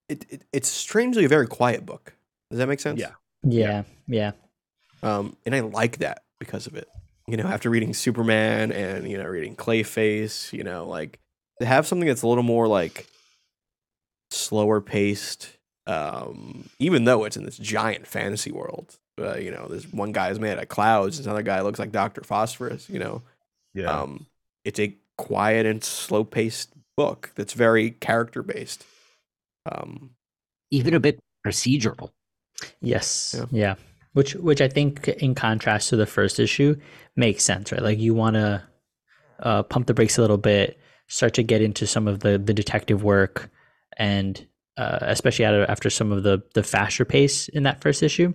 [0.08, 2.14] It, it it's strangely a very quiet book.
[2.50, 2.98] Does that make sense?
[2.98, 3.12] Yeah.
[3.42, 3.82] Yeah.
[4.06, 4.32] Yeah.
[5.02, 6.88] Um, and I like that because of it.
[7.28, 11.18] You know, after reading Superman and you know reading Clayface, you know, like
[11.60, 13.06] to have something that's a little more like
[14.30, 15.56] slower paced.
[15.86, 20.30] Um, even though it's in this giant fantasy world, uh, you know, this one guy
[20.30, 22.88] is made out of clouds, this other guy looks like Doctor Phosphorus.
[22.88, 23.22] You know,
[23.74, 23.90] Yeah.
[23.90, 24.26] um,
[24.64, 28.84] it's a quiet and slow paced book that's very character based.
[29.70, 30.10] Um,
[30.70, 32.10] Even a bit procedural.
[32.80, 33.34] Yes.
[33.38, 33.44] Yeah.
[33.50, 33.74] Yeah.
[34.14, 36.76] Which which I think in contrast to the first issue
[37.16, 37.82] makes sense, right?
[37.82, 38.62] Like you want to
[39.40, 42.52] uh, pump the brakes a little bit, start to get into some of the the
[42.52, 43.48] detective work,
[43.96, 44.44] and
[44.76, 48.34] uh, especially out of, after some of the the faster pace in that first issue,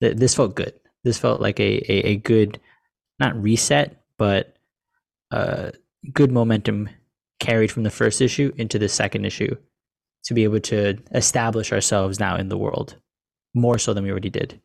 [0.00, 0.74] th- this felt good.
[1.04, 2.58] This felt like a a, a good,
[3.20, 4.56] not reset, but
[5.30, 5.70] uh,
[6.12, 6.88] good momentum
[7.40, 9.54] carried from the first issue into the second issue
[10.24, 12.96] to be able to establish ourselves now in the world
[13.54, 14.60] more so than we already did.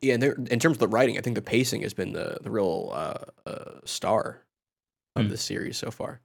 [0.00, 2.38] yeah, and there, in terms of the writing, I think the pacing has been the
[2.42, 4.42] the real uh, uh, star
[5.14, 5.30] of Mm.
[5.30, 6.20] this series so far.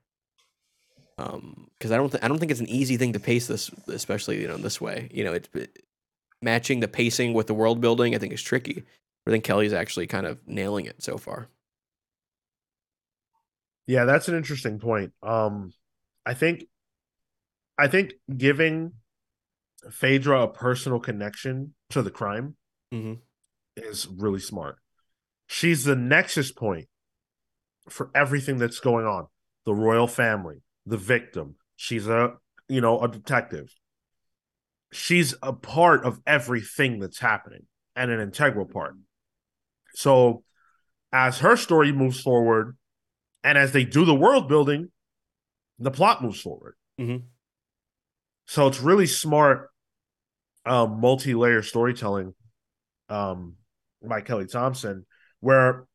[1.18, 3.70] Um, because I don't th- I don't think it's an easy thing to pace this,
[3.88, 5.10] especially you know this way.
[5.14, 5.84] You know, it's it,
[6.42, 8.16] matching the pacing with the world building.
[8.16, 8.84] I think is tricky.
[9.24, 11.48] But I think Kelly's actually kind of nailing it so far.
[13.88, 15.14] Yeah, that's an interesting point.
[15.22, 15.74] Um,
[16.26, 16.66] I think,
[17.78, 18.94] I think giving
[19.90, 22.56] Phaedra a personal connection to the crime
[22.94, 23.22] Mhm.
[23.76, 24.78] is really smart.
[25.48, 26.88] She's the nexus point
[27.90, 29.28] for everything that's going on.
[29.66, 31.56] The royal family, the victim.
[31.76, 33.74] She's a, you know, a detective.
[34.92, 38.96] She's a part of everything that's happening and an integral part.
[39.94, 40.44] So,
[41.12, 42.78] as her story moves forward,
[43.44, 44.92] and as they do the world building,
[45.80, 46.76] the plot moves forward.
[47.00, 47.24] Mhm.
[48.48, 49.70] So it's really smart,
[50.66, 52.36] um, multi-layer storytelling,
[53.10, 53.58] um,
[54.02, 55.06] by Kelly Thompson,
[55.40, 55.88] where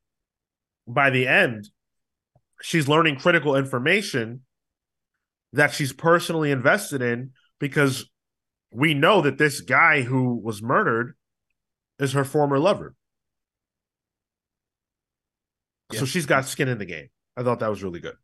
[0.86, 1.70] by the end,
[2.62, 4.44] she's learning critical information
[5.52, 8.10] that she's personally invested in because
[8.70, 11.16] we know that this guy who was murdered
[11.98, 12.94] is her former lover.
[15.92, 16.00] Yeah.
[16.00, 17.08] So she's got skin in the game.
[17.36, 18.16] I thought that was really good.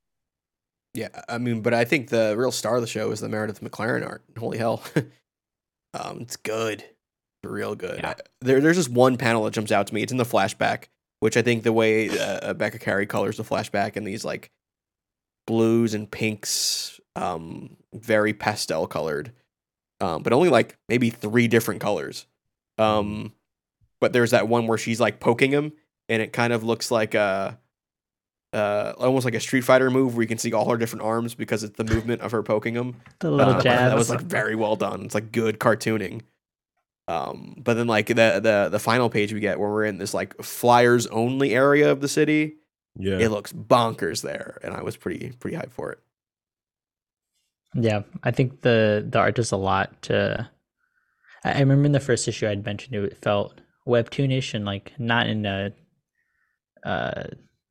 [0.94, 3.60] Yeah, I mean, but I think the real star of the show is the Meredith
[3.62, 4.22] McLaren art.
[4.38, 4.82] Holy hell,
[5.94, 6.84] um, it's good,
[7.44, 8.00] real good.
[8.00, 8.10] Yeah.
[8.10, 10.02] I- there, there's just one panel that jumps out to me.
[10.02, 10.84] It's in the flashback
[11.22, 14.50] which I think the way uh, Becca Carey colors the flashback in these like
[15.46, 19.30] blues and pinks, um, very pastel colored,
[20.00, 22.26] um, but only like maybe three different colors.
[22.76, 23.34] Um,
[24.00, 25.70] but there's that one where she's like poking him,
[26.08, 27.56] and it kind of looks like a,
[28.52, 31.34] uh, almost like a Street Fighter move where you can see all her different arms
[31.34, 32.96] because it's the movement of her poking them.
[33.20, 33.90] The little Uh, jabs.
[33.90, 35.04] That was like very well done.
[35.04, 36.22] It's like good cartooning.
[37.08, 40.14] Um, but then like the the the final page we get where we're in this
[40.14, 42.56] like flyers only area of the city,
[42.96, 43.18] Yeah.
[43.18, 45.98] it looks bonkers there, and I was pretty pretty hyped for it.
[47.74, 50.48] Yeah, I think the the art does a lot to.
[51.44, 55.26] I I remember in the first issue I'd mentioned it felt webtoonish and like not
[55.26, 55.72] in a
[56.84, 57.24] uh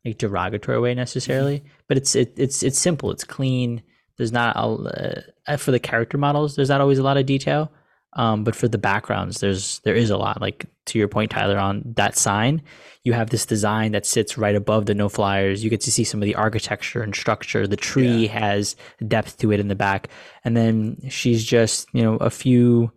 [0.05, 3.83] like derogatory way necessarily, but it's it, it's it's simple, it's clean.
[4.17, 6.55] There's not a uh, for the character models.
[6.55, 7.71] There's not always a lot of detail,
[8.13, 10.41] um, but for the backgrounds, there's there is a lot.
[10.41, 12.61] Like to your point, Tyler, on that sign,
[13.03, 15.63] you have this design that sits right above the no flyers.
[15.63, 17.65] You get to see some of the architecture and structure.
[17.67, 18.75] The tree has
[19.07, 20.09] depth to it in the back,
[20.43, 22.91] and then she's just you know a few,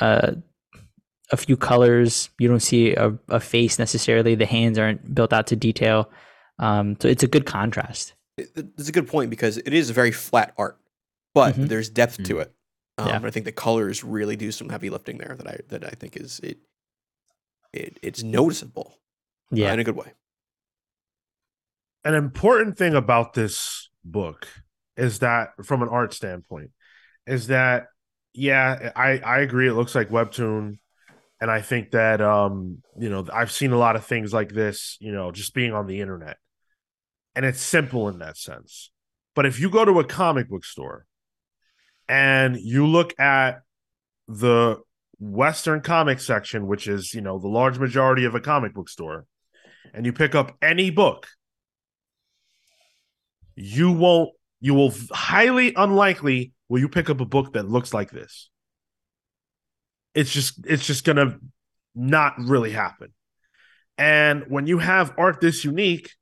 [0.00, 0.32] uh,
[1.32, 2.28] a few colors.
[2.38, 4.34] You don't see a, a face necessarily.
[4.34, 6.10] The hands aren't built out to detail,
[6.58, 8.14] um, so it's a good contrast.
[8.36, 10.78] It's a good point because it is very flat art,
[11.34, 11.68] but Mhm.
[11.68, 12.52] there's depth to it.
[12.98, 13.16] Um, Yeah.
[13.16, 15.90] and I think the colors really do some heavy lifting there that I that I
[15.90, 16.58] think is it.
[17.72, 18.98] It it's noticeable
[19.52, 20.12] uh, Yeah, in a good way.
[22.04, 24.46] an important thing about this book
[24.96, 26.70] is that from an art standpoint
[27.26, 27.86] is that
[28.34, 30.78] yeah i i agree it looks like webtoon
[31.40, 34.96] and i think that um you know i've seen a lot of things like this
[35.00, 36.36] you know just being on the internet
[37.34, 38.90] and it's simple in that sense.
[39.34, 41.06] But if you go to a comic book store
[42.08, 43.62] and you look at
[44.28, 44.78] the
[45.20, 49.24] western comic section which is you know the large majority of a comic book store
[49.94, 51.28] and you pick up any book
[53.54, 54.30] you won't
[54.60, 58.50] you will highly unlikely will you pick up a book that looks like this.
[60.14, 61.38] It's just it's just gonna
[61.94, 63.12] not really happen.
[63.98, 66.12] And when you have art this unique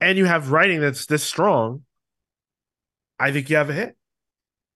[0.00, 1.82] and you have writing that's this strong
[3.18, 3.96] i think you have a hit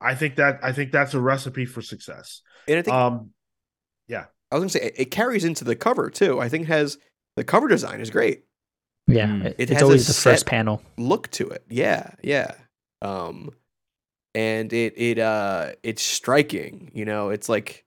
[0.00, 3.30] i think that i think that's a recipe for success And I think um
[4.08, 6.38] yeah, I was gonna say it, it carries into the cover too.
[6.40, 6.98] I think it has
[7.36, 8.44] the cover design is great.
[9.06, 9.26] yeah.
[9.26, 9.44] Mm.
[9.46, 10.82] it- It it's has a always the first panel.
[10.98, 11.64] look to it.
[11.70, 12.52] Yeah, yeah.
[13.00, 13.50] Um
[14.34, 17.84] and it it uh it's striking, you know, it's like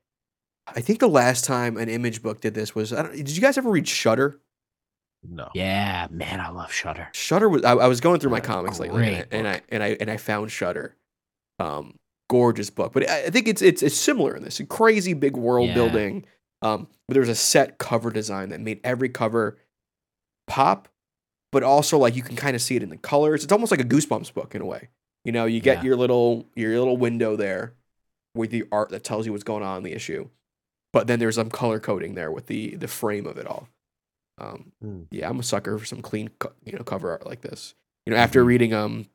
[0.67, 3.41] I think the last time an image book did this was I don't did you
[3.41, 4.39] guys ever read Shutter?
[5.29, 7.09] No Yeah, man, I love Shutter.
[7.13, 9.83] Shutter was I, I was going through my comics lately and I, and I and
[9.83, 10.95] I and I found Shutter.
[11.59, 11.95] Um
[12.29, 12.91] gorgeous book.
[12.93, 14.59] But I, I think it's it's it's similar in this.
[14.59, 15.73] A crazy big world Yeah.
[15.75, 16.25] building.
[16.61, 19.57] Um but there's a set cover design that made every cover
[20.47, 20.87] pop,
[21.51, 23.43] but also like you can kind of see it in the colors.
[23.43, 24.89] It's almost like a goosebumps book in a way.
[25.23, 25.83] You know, you get Yeah.
[25.85, 27.73] your little your little window there
[28.35, 30.29] with the art that tells you what's going on in the issue.
[30.93, 33.67] But then there's some color coding there with the the frame of it all.
[34.37, 35.03] Um, Hmm.
[35.11, 37.73] yeah, I'm a sucker for some clean, co- you know, cover art like this.
[38.05, 38.47] You know, after Mhm.
[38.47, 39.09] reading um,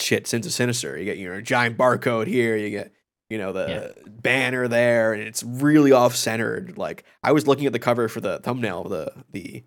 [0.00, 2.92] shit, Sins of Sinister, you get you know giant barcode here, you get
[3.30, 6.76] you know the banner there, and it's really off centered.
[6.76, 9.64] Like I was looking at the cover for the thumbnail of the the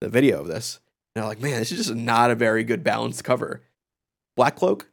[0.00, 0.80] the video of this,
[1.14, 3.62] and I'm like, man, this is just not a very good balanced cover.
[4.36, 4.90] Black Cloak,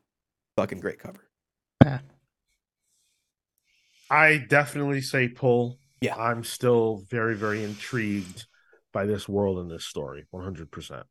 [0.55, 1.27] fucking great cover.
[1.83, 1.99] Yeah.
[4.09, 5.79] I definitely say pull.
[6.01, 6.15] Yeah.
[6.15, 8.45] I'm still very, very intrigued
[8.95, 10.25] by this world and this story.
[10.33, 11.03] 100%.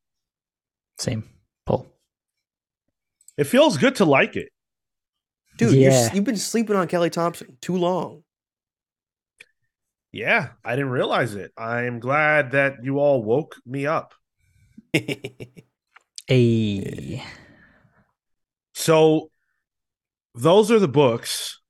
[0.99, 1.29] Same
[1.67, 1.87] pull.
[3.37, 4.49] It feels good to like it.
[5.59, 6.15] Dude, you're, Yeah.
[6.15, 8.25] you've been sleeping on Kelly Thompson too long.
[10.13, 11.53] Yeah, I didn't realize it.
[11.59, 14.15] I am glad that you all woke me up.
[16.31, 17.23] A
[18.73, 19.31] So,
[20.35, 21.61] those are the books.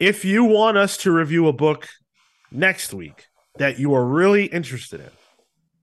[0.00, 1.86] If you want us to review a book
[2.50, 3.26] next week
[3.56, 5.10] that you are really interested in,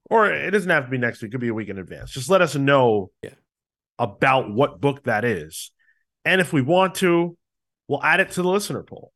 [0.10, 2.12] or it doesn't have to be next week, it could be a week in advance.
[2.12, 3.32] Just let us know Yeah.
[3.97, 5.72] about what book that is.
[6.24, 7.38] And if we want to,
[7.88, 9.12] we'll add it to the listener poll.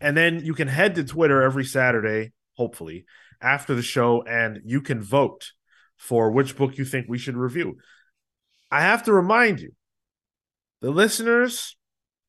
[0.00, 3.04] And then you can head to Twitter every Saturday, hopefully,
[3.40, 5.52] after the show, and you can vote
[5.96, 7.76] for which book you think we should review.
[8.70, 9.72] I have to remind you,
[10.80, 11.76] the listeners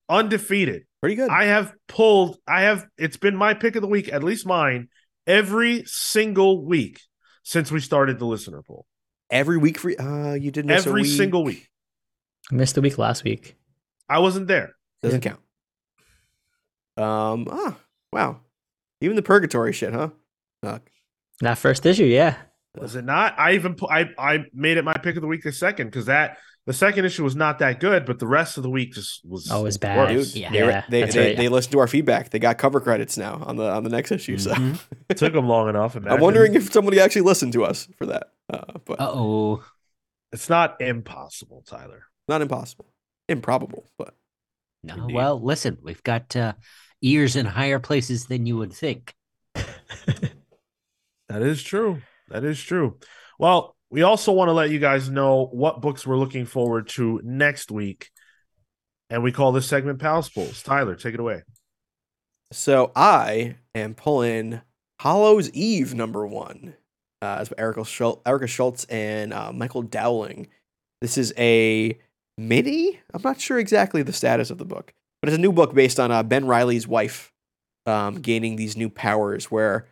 [0.07, 0.84] undefeated.
[1.01, 1.30] Pretty good.
[1.30, 4.89] I have pulled, I have, it's been my pick of the week, at least mine,
[5.28, 6.99] every single week
[7.43, 8.85] since we started the listener poll.
[9.31, 11.11] Every week for uh, you did miss a Every week.
[11.17, 11.69] single week.
[12.51, 13.55] I missed the week last week.
[14.07, 14.73] I wasn't there.
[15.03, 15.39] Doesn't count.
[16.97, 17.47] Um.
[17.49, 17.77] Ah.
[18.11, 18.41] Wow.
[19.01, 20.09] Even the purgatory shit, huh?
[20.63, 20.89] Fuck.
[21.41, 22.35] That first issue, yeah.
[22.77, 23.35] Was it not?
[23.39, 26.07] I even pu- I I made it my pick of the week the second because
[26.07, 29.22] that the second issue was not that good, but the rest of the week just
[29.26, 29.49] was.
[29.51, 29.97] Oh, it was bad.
[30.16, 30.34] worse.
[30.34, 30.51] Dude, Yeah.
[30.51, 31.38] they, re- Yeah, they, they, right.
[31.38, 32.30] they listened to our feedback.
[32.30, 34.38] They got cover credits now on the on the next issue.
[34.38, 34.80] So Mhm.
[35.10, 35.95] It took them long enough.
[35.95, 38.28] I'm wondering if somebody actually listened to us for that.
[38.51, 39.64] Uh, but Uh-oh.
[40.32, 42.03] it's not impossible, Tyler.
[42.28, 42.91] not impossible,
[43.28, 43.86] improbable.
[43.97, 44.16] But
[44.84, 45.16] No, Indeed.
[45.16, 46.53] well, listen, we've got uh,
[47.01, 49.14] ears in higher places than you would think.
[51.30, 52.01] That is true.
[52.30, 52.97] That is true.
[53.38, 57.19] Well, we also want to let you guys know what books we're looking forward to
[57.23, 58.11] next week.
[59.09, 60.61] And we call this segment Pals Pulls.
[60.61, 61.43] Tyler, take it away.
[62.51, 64.61] so I am pulling
[64.99, 66.75] Hallows' Eve number one.
[67.21, 70.47] Uh, Erica Schultz, Erica Schultz and uh, Michael Dowling.
[71.01, 71.97] This is a
[72.37, 72.99] mini.
[73.13, 75.99] I'm not sure exactly the status of the book, but it's a new book based
[75.99, 77.33] on uh, Ben Reilly's wife
[77.85, 79.87] um, gaining these new powers, where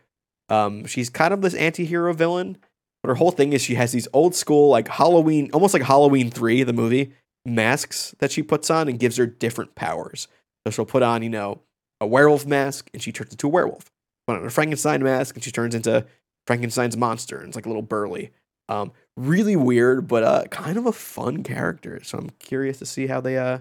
[0.48, 2.56] um, she's kind of this anti-hero villain,
[3.02, 6.30] but her whole thing is she has these old school like Halloween, almost like Halloween
[6.30, 7.12] three, the movie
[7.44, 10.28] masks that she puts on and gives her different powers.
[10.66, 11.62] So she'll put on, you know,
[12.00, 13.90] a werewolf mask and she turns into a werewolf.
[14.26, 16.06] Put on a Frankenstein mask and she turns into
[16.46, 18.30] Frankenstein's monster and it's like a little burly.
[18.68, 22.00] Um, really weird, but uh, kind of a fun character.
[22.02, 23.60] So I'm curious to see how they uh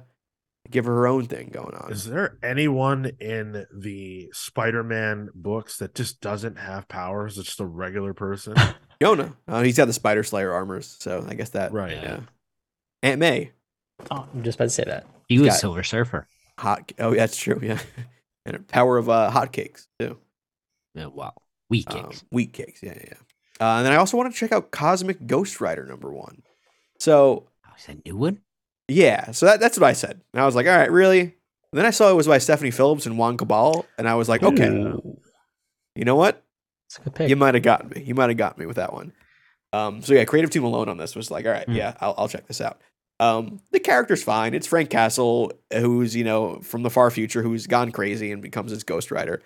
[0.69, 1.91] give her her own thing going on.
[1.91, 7.37] Is there anyone in the Spider Man books that just doesn't have powers?
[7.37, 8.55] It's just a regular person.
[9.01, 11.91] Jonah, uh, he's got the Spider Slayer armors, so I guess that right.
[11.91, 12.19] yeah.
[13.03, 13.51] Aunt May,
[14.11, 15.05] Oh, I'm just about to say that.
[15.27, 16.27] He was got- Silver Surfer.
[16.57, 16.91] hot.
[16.99, 17.59] Oh, yeah, that's true.
[17.61, 17.79] Yeah,
[18.45, 20.17] and her power of uh, hot cakes too.
[20.99, 21.33] Uh, wow.
[21.69, 22.23] wheat Um, cakes.
[22.31, 22.81] wheat cakes.
[22.81, 23.03] Yeah, yeah.
[23.09, 23.13] yeah.
[23.59, 26.41] Uh, and then I also want to check out Cosmic Ghost Rider number one.
[26.99, 28.41] So oh, is that a new one?
[28.87, 30.21] yeah, so that, that's what I said.
[30.33, 31.19] And I was like, all right, really?
[31.21, 31.33] And
[31.73, 34.41] then I saw it was by Stephanie Phillips and Juan Cabal, and I was like,
[34.43, 35.19] okay, Ooh,
[35.95, 36.41] you know what?
[36.87, 37.29] It's a good pick.
[37.29, 38.03] You might have gotten me.
[38.03, 39.13] You might have gotten me with that one.
[39.73, 41.75] Um, so yeah, creative team alone on this was like, all right, Hmm.
[41.75, 42.81] yeah, I'll, I'll check this out.
[43.19, 44.53] Um, the character's fine.
[44.53, 48.71] It's Frank Castle, who's you know from the far future, who's gone crazy and becomes
[48.71, 49.41] his Ghost Rider,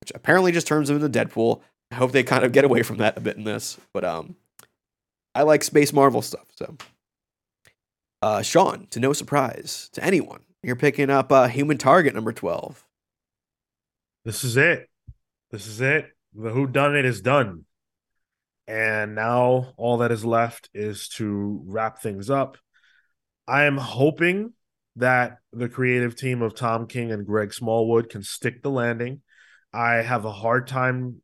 [0.00, 1.60] which apparently just turns him into Deadpool.
[1.92, 4.36] I hope they kind of get away from that a bit in this, but um,
[5.34, 6.46] I like space Marvel stuff.
[6.56, 6.76] So,
[8.22, 12.84] uh, Sean, to no surprise to anyone, you're picking up uh, Human Target number twelve.
[14.24, 14.88] This is it.
[15.50, 16.10] This is it.
[16.34, 17.64] The who done it is done.
[18.66, 22.56] And now all that is left is to wrap things up.
[23.48, 24.52] I am hoping
[24.96, 29.22] that the creative team of Tom King and Greg Smallwood can stick the landing.
[29.72, 31.20] I have a hard time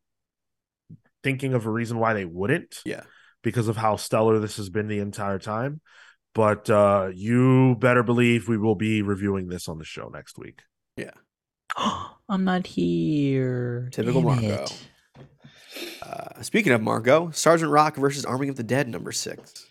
[1.23, 2.81] thinking of a reason why they wouldn't.
[2.85, 3.03] Yeah.
[3.43, 5.81] Because of how stellar this has been the entire time.
[6.35, 10.63] But uh you better believe we will be reviewing this on the show next week.
[10.97, 11.13] Yeah.
[12.29, 13.89] I'm not here.
[13.93, 14.65] Typical Damn Marco.
[14.65, 14.89] it.
[16.03, 19.67] Uh, speaking of Marco, Sergeant Rock versus Army of the Dead number six.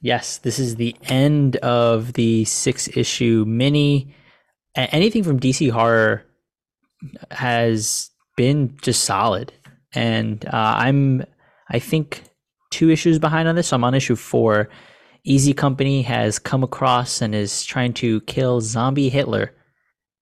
[0.00, 4.14] Yes, this is the end of the six issue mini.
[4.74, 6.26] Anything from DC Horror
[7.30, 9.52] has been just solid.
[9.94, 11.24] And uh, I'm,
[11.70, 12.22] I think,
[12.70, 13.68] two issues behind on this.
[13.68, 14.68] So I'm on issue four.
[15.24, 19.54] Easy Company has come across and is trying to kill zombie Hitler.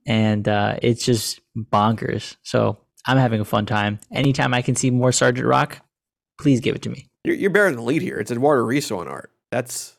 [0.06, 2.36] And uh, it's just bonkers.
[2.42, 3.98] So I'm having a fun time.
[4.12, 5.80] Anytime I can see more Sergeant Rock,
[6.40, 7.06] please give it to me.
[7.24, 8.18] You're, you're bearing the lead here.
[8.18, 9.30] It's Eduardo Risso on art.
[9.50, 9.96] That's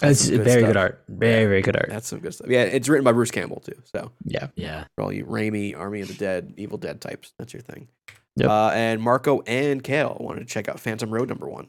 [0.00, 0.68] That's It's good very stuff.
[0.68, 1.04] good art.
[1.08, 1.88] Very, very good art.
[1.88, 2.48] that's some good stuff.
[2.50, 3.80] Yeah, it's written by Bruce Campbell too.
[3.84, 4.48] So Yeah.
[4.56, 4.84] Yeah.
[4.94, 7.88] for all you Raimi, Army of the Dead, Evil Dead types, that's your thing.
[8.36, 8.48] Yep.
[8.48, 11.68] Uh, and Marco and Cale wanted to check out Phantom Road number one.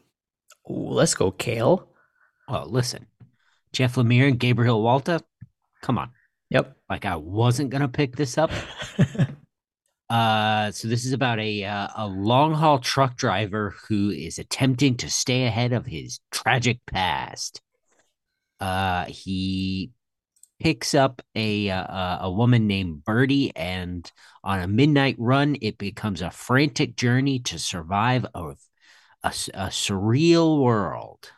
[0.70, 1.88] Ooh, let's go, Cale.
[2.48, 3.06] Oh, listen,
[3.72, 5.20] Jeff Lemire and Gabriel Walta,
[5.82, 6.10] come on.
[6.50, 6.76] Yep.
[6.88, 8.50] Like I wasn't gonna pick this up.
[10.10, 14.96] Uh, so this is about a uh, a long haul truck driver who is attempting
[14.96, 17.60] to stay ahead of his tragic past.
[18.58, 19.92] Uh, he
[20.58, 24.10] picks up a uh, a woman named Birdie, and
[24.42, 28.54] on a midnight run, it becomes a frantic journey to survive a
[29.22, 31.30] a surreal world.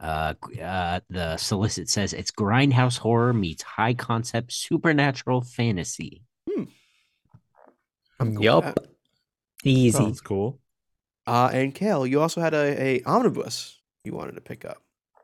[0.00, 6.25] Uh, uh, the solicit says it's grindhouse horror meets high concept supernatural fantasy.
[8.18, 8.78] I'm cool with Yup.
[9.64, 9.98] Easy.
[9.98, 10.58] Sounds cool.
[11.26, 14.78] Uh, and Cale, you also had a, a omnibus you wanted to pick up.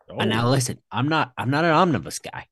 [0.08, 2.46] And now Oh, listen, I'm not I'm not an omnibus guy,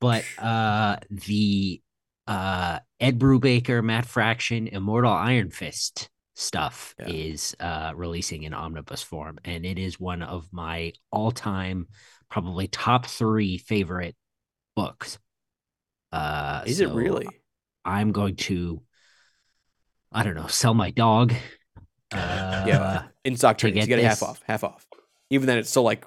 [0.00, 1.82] but uh the
[2.26, 7.08] uh Ed Brubaker, Matt Fraction, Immortal Iron Fist stuff Yeah.
[7.08, 11.88] is uh releasing in omnibus form, and it is one of my all-time
[12.30, 14.16] probably top three favorite
[14.76, 15.18] books.
[16.12, 17.26] Uh Is it really?
[17.84, 18.82] I'm going to
[20.14, 21.34] I don't know, sell my dog.
[22.12, 23.02] Uh, Yeah.
[23.24, 23.74] in stock To trades.
[23.76, 24.86] You get get it half off, half off.
[25.30, 26.06] Even then, it's still like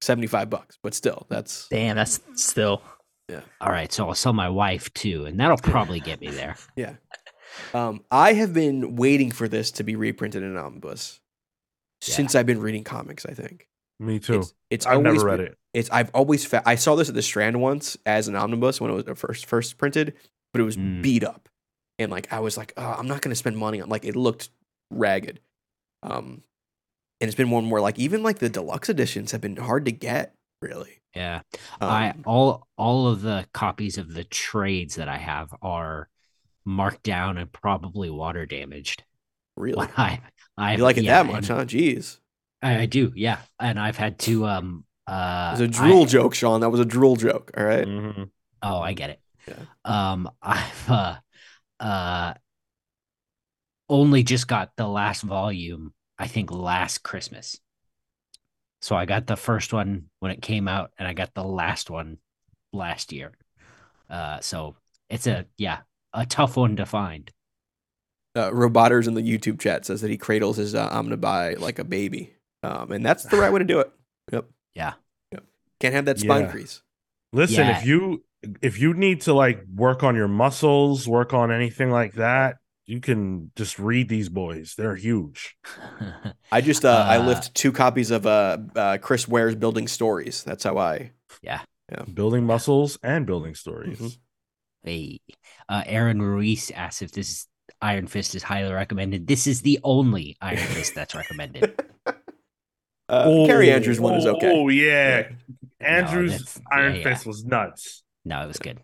[0.00, 2.82] seventy five bucks, but still, that's Damn, that's still.
[3.28, 3.40] Yeah.
[3.60, 6.56] All right, so I'll sell my wife too, and that'll probably get me there.
[6.76, 6.94] yeah.
[7.72, 11.20] Um, I have been waiting for this to be reprinted in an omnibus
[12.06, 12.14] Yeah.
[12.14, 13.24] since I've been reading comics.
[13.26, 13.68] I think
[14.00, 14.40] Me too.
[14.40, 15.58] it's, it's I've always never read been- it.
[15.72, 18.90] It's I've always fa- I saw this at the Strand once as an omnibus when
[18.90, 20.14] it was first first printed,
[20.52, 21.02] but it was Mm.
[21.02, 21.48] beat up,
[21.98, 24.50] and like I was like, oh, I'm not gonna spend money on like it looked
[24.90, 25.40] ragged,
[26.02, 26.42] um,
[27.20, 29.92] and it's been one where like even like the deluxe editions have been hard to
[29.92, 31.00] get really.
[31.14, 31.42] Yeah,
[31.80, 36.08] Um, I all all of the copies of the trades that I have are
[36.64, 39.04] marked down and probably water damaged.
[39.56, 40.20] really I,
[40.58, 41.64] I you like it yeah, that much, and huh?
[41.66, 42.18] Jeez,
[42.62, 46.06] I, I do, yeah, and I've had to um it uh was a drool I-
[46.06, 46.60] joke, Sean.
[46.62, 47.52] That was a drool joke.
[47.56, 47.86] All right.
[47.86, 48.30] Mhm.
[48.62, 49.20] Oh, I get it.
[49.46, 49.54] Yeah.
[49.84, 51.16] Um, I've uh,
[51.80, 52.34] uh,
[53.88, 55.92] only just got the last volume.
[56.18, 57.58] I think last Christmas.
[58.82, 61.90] So I got the first one when it came out, and I got the last
[61.90, 62.18] one
[62.72, 63.32] last year.
[64.08, 64.76] Uh, so
[65.08, 65.78] it's a yeah,
[66.12, 67.30] a tough one to find.
[68.36, 71.84] Uh, Robotters in the YouTube chat says that he cradles his uh, omnibuy like a
[71.84, 73.90] baby, um, and that's the right way to do it.
[74.32, 74.46] Yep.
[74.74, 74.94] Yeah.
[75.30, 75.44] Yep.
[75.78, 76.50] Can't have that spine Yeah.
[76.50, 76.82] crease.
[77.32, 77.78] Listen, Yeah.
[77.78, 78.24] if you
[78.62, 82.56] if you need to like work on your muscles, work on anything like that,
[82.86, 84.74] you can just read these boys.
[84.76, 85.56] They're huge.
[86.52, 90.44] I just uh, I Uh, lift two copies of uh, uh Chris Ware's Building Stories.
[90.44, 91.12] That's how I.
[91.42, 91.60] Yeah
[91.92, 93.98] yeah building muscles and building stories.
[94.00, 94.18] Mhm.
[94.84, 95.20] Hey,
[95.68, 97.46] uh, Aaron Ruiz asks if this
[97.82, 99.26] Iron Fist is highly recommended.
[99.26, 101.74] This is the only Iron Fist that's recommended.
[103.06, 104.50] Uh, Kaare Andrews one is okay.
[104.50, 105.28] Oh yeah,
[105.78, 107.04] Andrews that's- Iron yeah, yeah.
[107.04, 108.02] Fist was nuts.
[108.24, 108.80] No, it was good.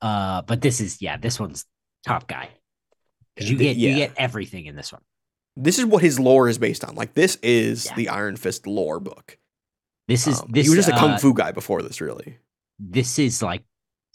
[0.00, 1.66] Uh, but this is yeah, this one's
[2.06, 2.50] top guy.
[3.38, 5.02] 'Cause you Th- get you get everything in this one.
[5.56, 6.94] This is what his lore is based on.
[6.94, 7.94] Like this is Yeah.
[7.96, 9.38] the Iron Fist lore book.
[10.08, 12.38] This is Um, this he was just a kung uh, fu guy before this, really.
[12.78, 13.62] This is like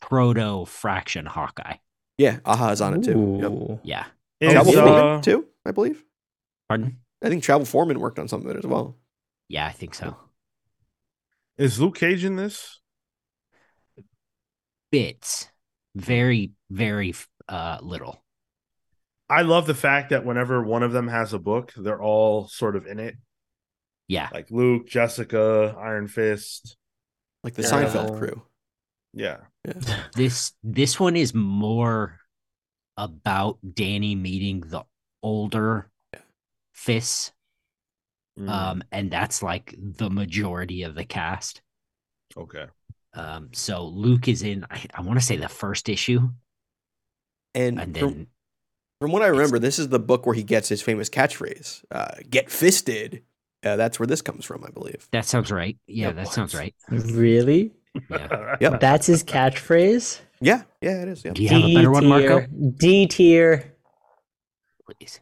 [0.02, 1.78] proto fraction Hawkeye.
[2.18, 3.40] Yeah, Aja is on it too.
[3.42, 3.80] Yep.
[3.84, 4.06] Yeah.
[4.40, 6.04] Is, Travel uh, Foreman too, I believe.
[6.68, 7.00] Pardon?
[7.24, 8.98] I think Travel Foreman worked on some of it as well.
[9.48, 10.16] Yeah, I think so.
[11.58, 12.80] is Luke Cage in this?
[14.92, 15.50] Bits,
[15.96, 17.14] very very
[17.48, 18.24] uh little.
[19.30, 22.76] I love the fact that whenever one of them has a book, they're all sort
[22.76, 23.16] of in it.
[24.08, 26.78] Yeah, Like Luke, Jessica, Iron Fist.
[27.44, 27.70] Like the Yeah.
[27.72, 28.44] Seinfeld crew.
[29.14, 29.38] Yeah.
[30.16, 32.20] this this one is more
[32.98, 34.84] about Danny meeting the
[35.24, 35.90] older
[36.74, 37.32] fists
[38.38, 41.62] Mm, um and that's like the majority of the cast
[42.36, 42.66] okay.
[43.16, 46.30] Um so luke is in i, I want to say the first issue
[47.54, 48.28] And, and from, then
[49.02, 52.16] from what I remember, this is the book where he gets his famous catchphrase, uh,
[52.30, 53.24] "Get fisted."
[53.64, 55.08] Uh, that's where this comes from, I believe.
[55.12, 57.74] that sounds right yeah Yeah, that sounds right Really?
[58.10, 58.80] yeah Yep.
[58.80, 60.20] That's his catchphrase?
[60.42, 61.24] Yeah, yeah, it is.
[61.26, 61.32] Yeah.
[61.34, 62.46] do you have a better one marco
[62.78, 63.74] D tier.
[64.86, 65.20] please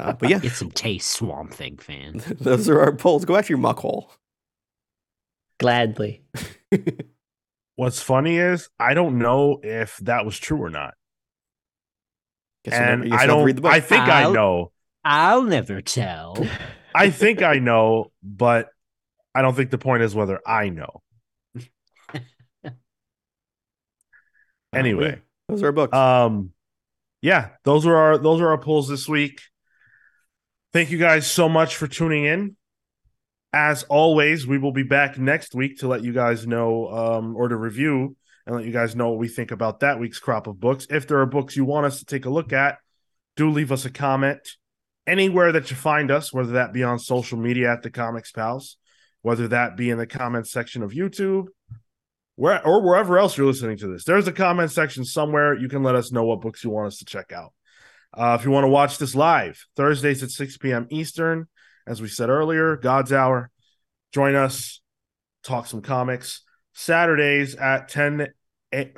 [0.00, 3.24] Uh, but yeah, get some taste swamp thing fan those are our polls.
[3.24, 4.10] Go after your muck hole.
[5.62, 6.22] Gladly.
[7.76, 10.94] What's funny is I don't know if that was true or not.
[12.64, 13.72] Guess you'll never- and guess I don't read the book.
[13.72, 14.72] I think I I'll- know.
[15.04, 16.36] i'll never tell
[16.94, 18.68] I think I know, but
[19.34, 21.00] I don't think the point is whether I know.
[24.74, 25.94] Anyway, those are our books.
[25.96, 26.50] um
[27.20, 29.40] yeah, those are our those are our pulls this week.
[30.72, 32.56] Thank you guys so much for tuning in.
[33.52, 37.48] As always, we will be back next week to let you guys know um or
[37.48, 38.16] to review
[38.46, 40.86] and let you guys know what we think about that week's crop of books.
[40.90, 42.78] If there are books you want us to take a look at,
[43.36, 44.40] do leave us a comment
[45.06, 48.76] anywhere that you find us, whether that be on social media at the Comics Pals,
[49.22, 51.46] whether that be in the comments section of YouTube,
[52.36, 54.04] where or wherever else you're listening to this.
[54.04, 55.56] There's a comment section somewhere.
[55.56, 57.52] You can let us know what books you want us to check out.
[58.14, 60.86] Uh, if you want to watch this live, Thursdays at 6 p.m.
[60.90, 61.48] Eastern,
[61.86, 63.50] as we said earlier, God's Hour.
[64.12, 64.80] Join us,
[65.42, 66.42] talk some comics.
[66.74, 68.28] Saturdays at 10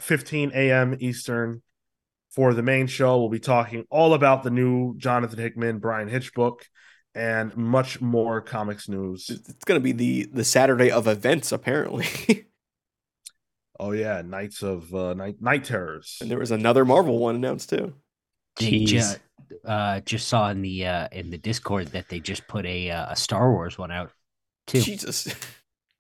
[0.01, 0.97] 15 a.m.
[1.01, 1.62] Eastern
[2.31, 3.19] for the main show.
[3.19, 6.66] We'll be talking all about the new Jonathan Hickman, Bryan Hitch book,
[7.15, 9.28] and much more comics news.
[9.31, 12.06] it's gonna be the the Saturday of events, apparently.
[13.81, 16.19] Oh yeah, Nights of uh, Night Knight Terrors.
[16.20, 17.94] and there was another Marvel one announced too.
[18.61, 19.19] They Jeez.
[19.64, 23.06] Uh just saw in the uh in the discord that they just put a uh,
[23.12, 24.10] a star wars one out
[24.66, 25.35] too Jesus.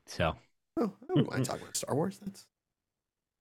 [0.06, 0.34] so
[0.76, 2.18] Oh, I wouldn't mind talking about Star Wars.
[2.24, 2.46] That's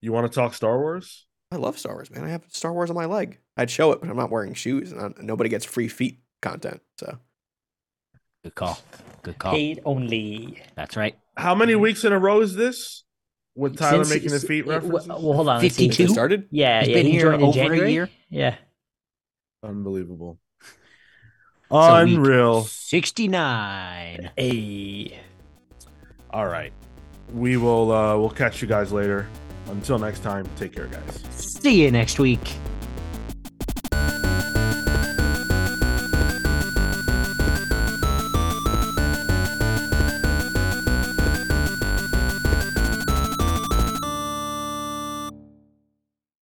[0.02, 1.26] You want to talk Star Wars?
[1.52, 2.23] I love Star Wars, man.
[2.26, 3.40] I have Star Wars on my leg.
[3.57, 6.81] I'd show it, but I'm not wearing shoes, and I, nobody gets free feet content.
[6.99, 7.18] So
[8.44, 8.77] Good call.
[9.23, 9.52] Good call.
[9.53, 10.61] Paid only.
[10.76, 11.15] That's right.
[11.35, 13.03] How many weeks in a row is this?
[13.56, 15.07] With Tyler Since- making the feet it- well, references?
[15.07, 15.61] Well, hold on.
[15.61, 15.85] let's see.
[15.85, 16.14] Since it 52?
[16.14, 16.48] started?
[16.52, 16.94] Yeah, He's yeah.
[16.95, 18.10] been he here joined in over a year?
[18.30, 18.56] Yeah.
[19.64, 20.40] Unbelievable.
[21.72, 22.64] So Unreal.
[22.64, 24.30] 69.
[24.38, 25.19] Hey.
[26.30, 26.73] All right.
[27.34, 29.27] We will uh we'll catch you guys later.
[29.69, 31.23] Until next time, take care guys.
[31.31, 32.41] See you next week.